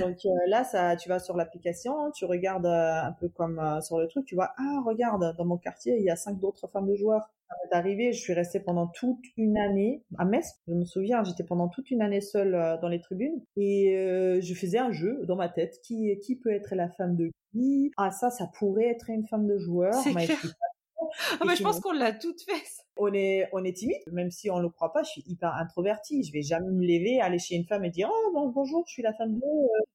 [0.00, 4.24] Donc là, ça, tu vas sur l'application, tu regardes un peu comme sur le truc,
[4.24, 7.28] tu vois ah regarde dans mon quartier il y a cinq d'autres femmes de joueurs
[7.48, 10.46] ça m'est arrivé, je suis restée pendant toute une année à Metz.
[10.66, 14.40] Je me souviens, j'étais pendant toute une année seule euh, dans les tribunes et euh,
[14.40, 15.80] je faisais un jeu dans ma tête.
[15.82, 17.92] Qui, qui peut être la femme de qui?
[17.96, 19.94] Ah ça, ça pourrait être une femme de joueur.
[19.94, 20.12] C'est
[21.40, 22.82] ah, mais je pense qu'on l'a toute fait.
[22.96, 25.02] On est, on est timide, même si on le croit pas.
[25.02, 26.24] Je suis hyper introvertie.
[26.24, 28.92] Je vais jamais me lever, aller chez une femme et dire oh bon, bonjour, je
[28.92, 29.40] suis la femme de.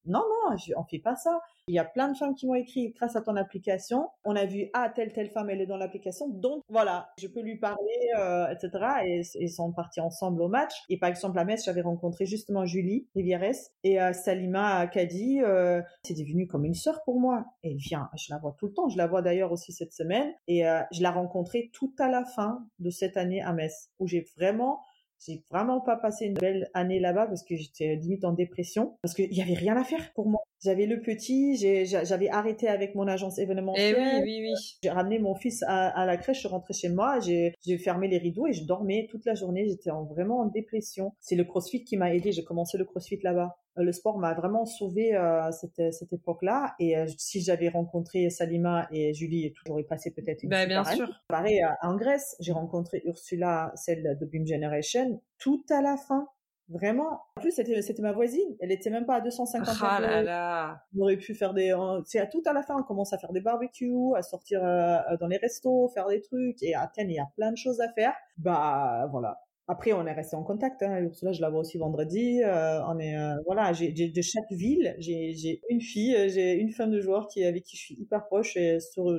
[0.05, 1.41] non, non, on fait pas ça.
[1.71, 4.09] Il y a plein de femmes qui m'ont écrit grâce à ton application.
[4.25, 6.27] On a vu, ah, telle, telle femme, elle est dans l'application.
[6.27, 8.85] Donc, voilà, je peux lui parler, euh, etc.
[9.05, 10.73] Et ils sont partis ensemble au match.
[10.89, 13.53] Et par exemple, à Metz, j'avais rencontré justement Julie Rivieres
[13.85, 15.41] et euh, Salima Kadi.
[15.41, 17.45] Euh, c'est devenu comme une sœur pour moi.
[17.63, 18.89] Et vient, je la vois tout le temps.
[18.89, 20.29] Je la vois d'ailleurs aussi cette semaine.
[20.49, 24.07] Et euh, je l'ai rencontrée tout à la fin de cette année à Metz, où
[24.07, 24.81] j'ai vraiment
[25.25, 29.13] j'ai vraiment pas passé une belle année là-bas parce que j'étais limite en dépression parce
[29.13, 30.41] qu'il y avait rien à faire pour moi.
[30.63, 31.55] J'avais le petit,
[31.85, 33.95] j'avais arrêté avec mon agence événementielle.
[33.97, 34.77] Eh oui, oui, oui.
[34.83, 38.17] J'ai ramené mon fils à, la crèche, je suis rentrée chez moi, j'ai fermé les
[38.17, 39.67] rideaux et je dormais toute la journée.
[39.67, 41.13] J'étais vraiment en dépression.
[41.19, 42.31] C'est le CrossFit qui m'a aidé.
[42.31, 43.57] J'ai commencé le CrossFit là-bas.
[43.77, 46.75] Euh, le sport m'a vraiment sauvé à euh, cette, cette époque-là.
[46.79, 51.09] Et euh, si j'avais rencontré Salima et Julie, j'aurais passé peut-être une bah, bien sûr.
[51.27, 56.27] Pareil, en Grèce, j'ai rencontré Ursula, celle de Beam Generation, tout à la fin.
[56.71, 57.21] Vraiment.
[57.35, 58.55] En plus, c'était, c'était ma voisine.
[58.59, 60.83] Elle était même pas à 250 Ah là là.
[60.95, 63.33] On aurait pu faire des, c'est à tout à la fin, on commence à faire
[63.33, 66.63] des barbecues, à sortir dans les restos, faire des trucs.
[66.63, 68.13] Et à Athènes, il y a plein de choses à faire.
[68.37, 69.41] Bah, voilà.
[69.71, 70.83] Après, on est resté en contact.
[70.83, 70.99] Hein.
[70.99, 72.41] Ursula, je la vois aussi vendredi.
[72.43, 76.71] Euh, on est, euh, voilà, j'ai, de chaque ville, j'ai, une fille, euh, j'ai une
[76.71, 78.57] femme de joueur qui avec qui je suis hyper proche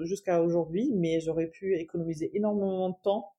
[0.03, 0.93] jusqu'à aujourd'hui.
[0.95, 3.32] Mais j'aurais pu économiser énormément de temps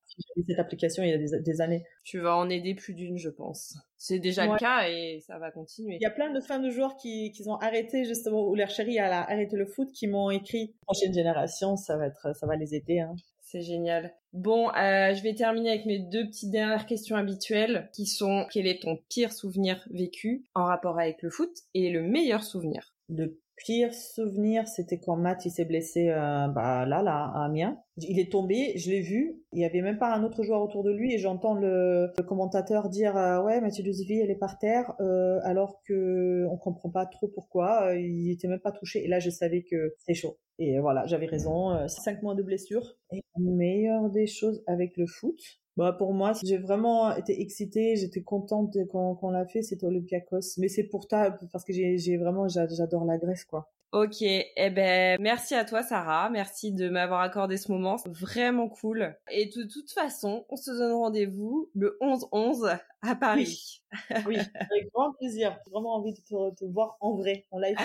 [0.46, 1.84] cette application il y a des, années.
[2.04, 3.76] Tu vas en aider plus d'une, je pense.
[3.96, 5.96] C'est déjà le cas et ça va continuer.
[6.00, 8.70] Il y a plein de femmes de joueurs qui, qui ont arrêté justement où leur
[8.70, 12.56] chérie a arrêté le foot, qui m'ont écrit prochaine génération, ça va être, ça va
[12.56, 13.00] les aider.
[13.00, 13.14] Hein.
[13.40, 14.12] C'est génial.
[14.32, 18.66] Bon, euh, je vais terminer avec mes deux petites dernières questions habituelles qui sont quel
[18.66, 22.94] est ton pire souvenir vécu en rapport avec le foot et le meilleur souvenir?
[23.08, 27.78] Le pire souvenir, c'était quand Matt il s'est blessé euh, bah, là, là, à Amiens.
[27.98, 29.40] Il est tombé, je l'ai vu.
[29.52, 32.88] Il y avait même pas un autre joueur autour de lui et j'entends le, commentateur
[32.88, 37.06] dire euh, ouais Mathieu Duzivi elle est par terre euh, alors que on comprend pas
[37.06, 37.94] trop pourquoi.
[37.94, 40.38] il était même pas touché et là je savais que c'est chaud.
[40.58, 41.86] Et voilà, j'avais raison.
[41.88, 42.96] cinq mois de blessure.
[43.12, 45.38] Et le meilleur des choses avec le foot,
[45.76, 50.58] bah pour moi, j'ai vraiment été excitée, j'étais contente quand, on l'a fait, c'était Olympiakos.
[50.58, 53.70] Mais c'est pour toi, parce que j'ai vraiment, j'adore la Grèce, quoi.
[53.94, 59.16] Ok, eh ben merci à toi Sarah, merci de m'avoir accordé ce moment, vraiment cool.
[59.30, 63.82] Et de toute façon, on se donne rendez-vous le 11-11 à Paris.
[64.26, 64.36] Oui.
[64.36, 65.56] avec grand plaisir.
[65.64, 67.76] J'ai vraiment envie de te, voir en vrai, en live.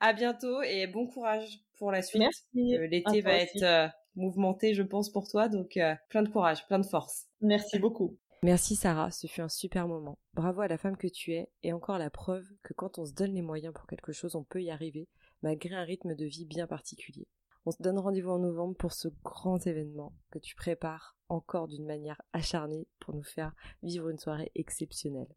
[0.00, 2.20] À bientôt et bon courage pour la suite.
[2.20, 2.76] Merci.
[2.76, 6.66] Euh, l'été va être euh, mouvementé, je pense, pour toi, donc euh, plein de courage,
[6.66, 7.26] plein de force.
[7.44, 8.18] Merci beaucoup.
[8.42, 10.18] Merci Sarah, ce fut un super moment.
[10.32, 13.12] Bravo à la femme que tu es et encore la preuve que quand on se
[13.12, 15.08] donne les moyens pour quelque chose, on peut y arriver
[15.42, 17.28] malgré un rythme de vie bien particulier.
[17.66, 21.84] On se donne rendez-vous en novembre pour ce grand événement que tu prépares encore d'une
[21.84, 25.34] manière acharnée pour nous faire vivre une soirée exceptionnelle.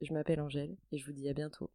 [0.00, 1.70] Je m'appelle Angèle et je vous dis à bientôt.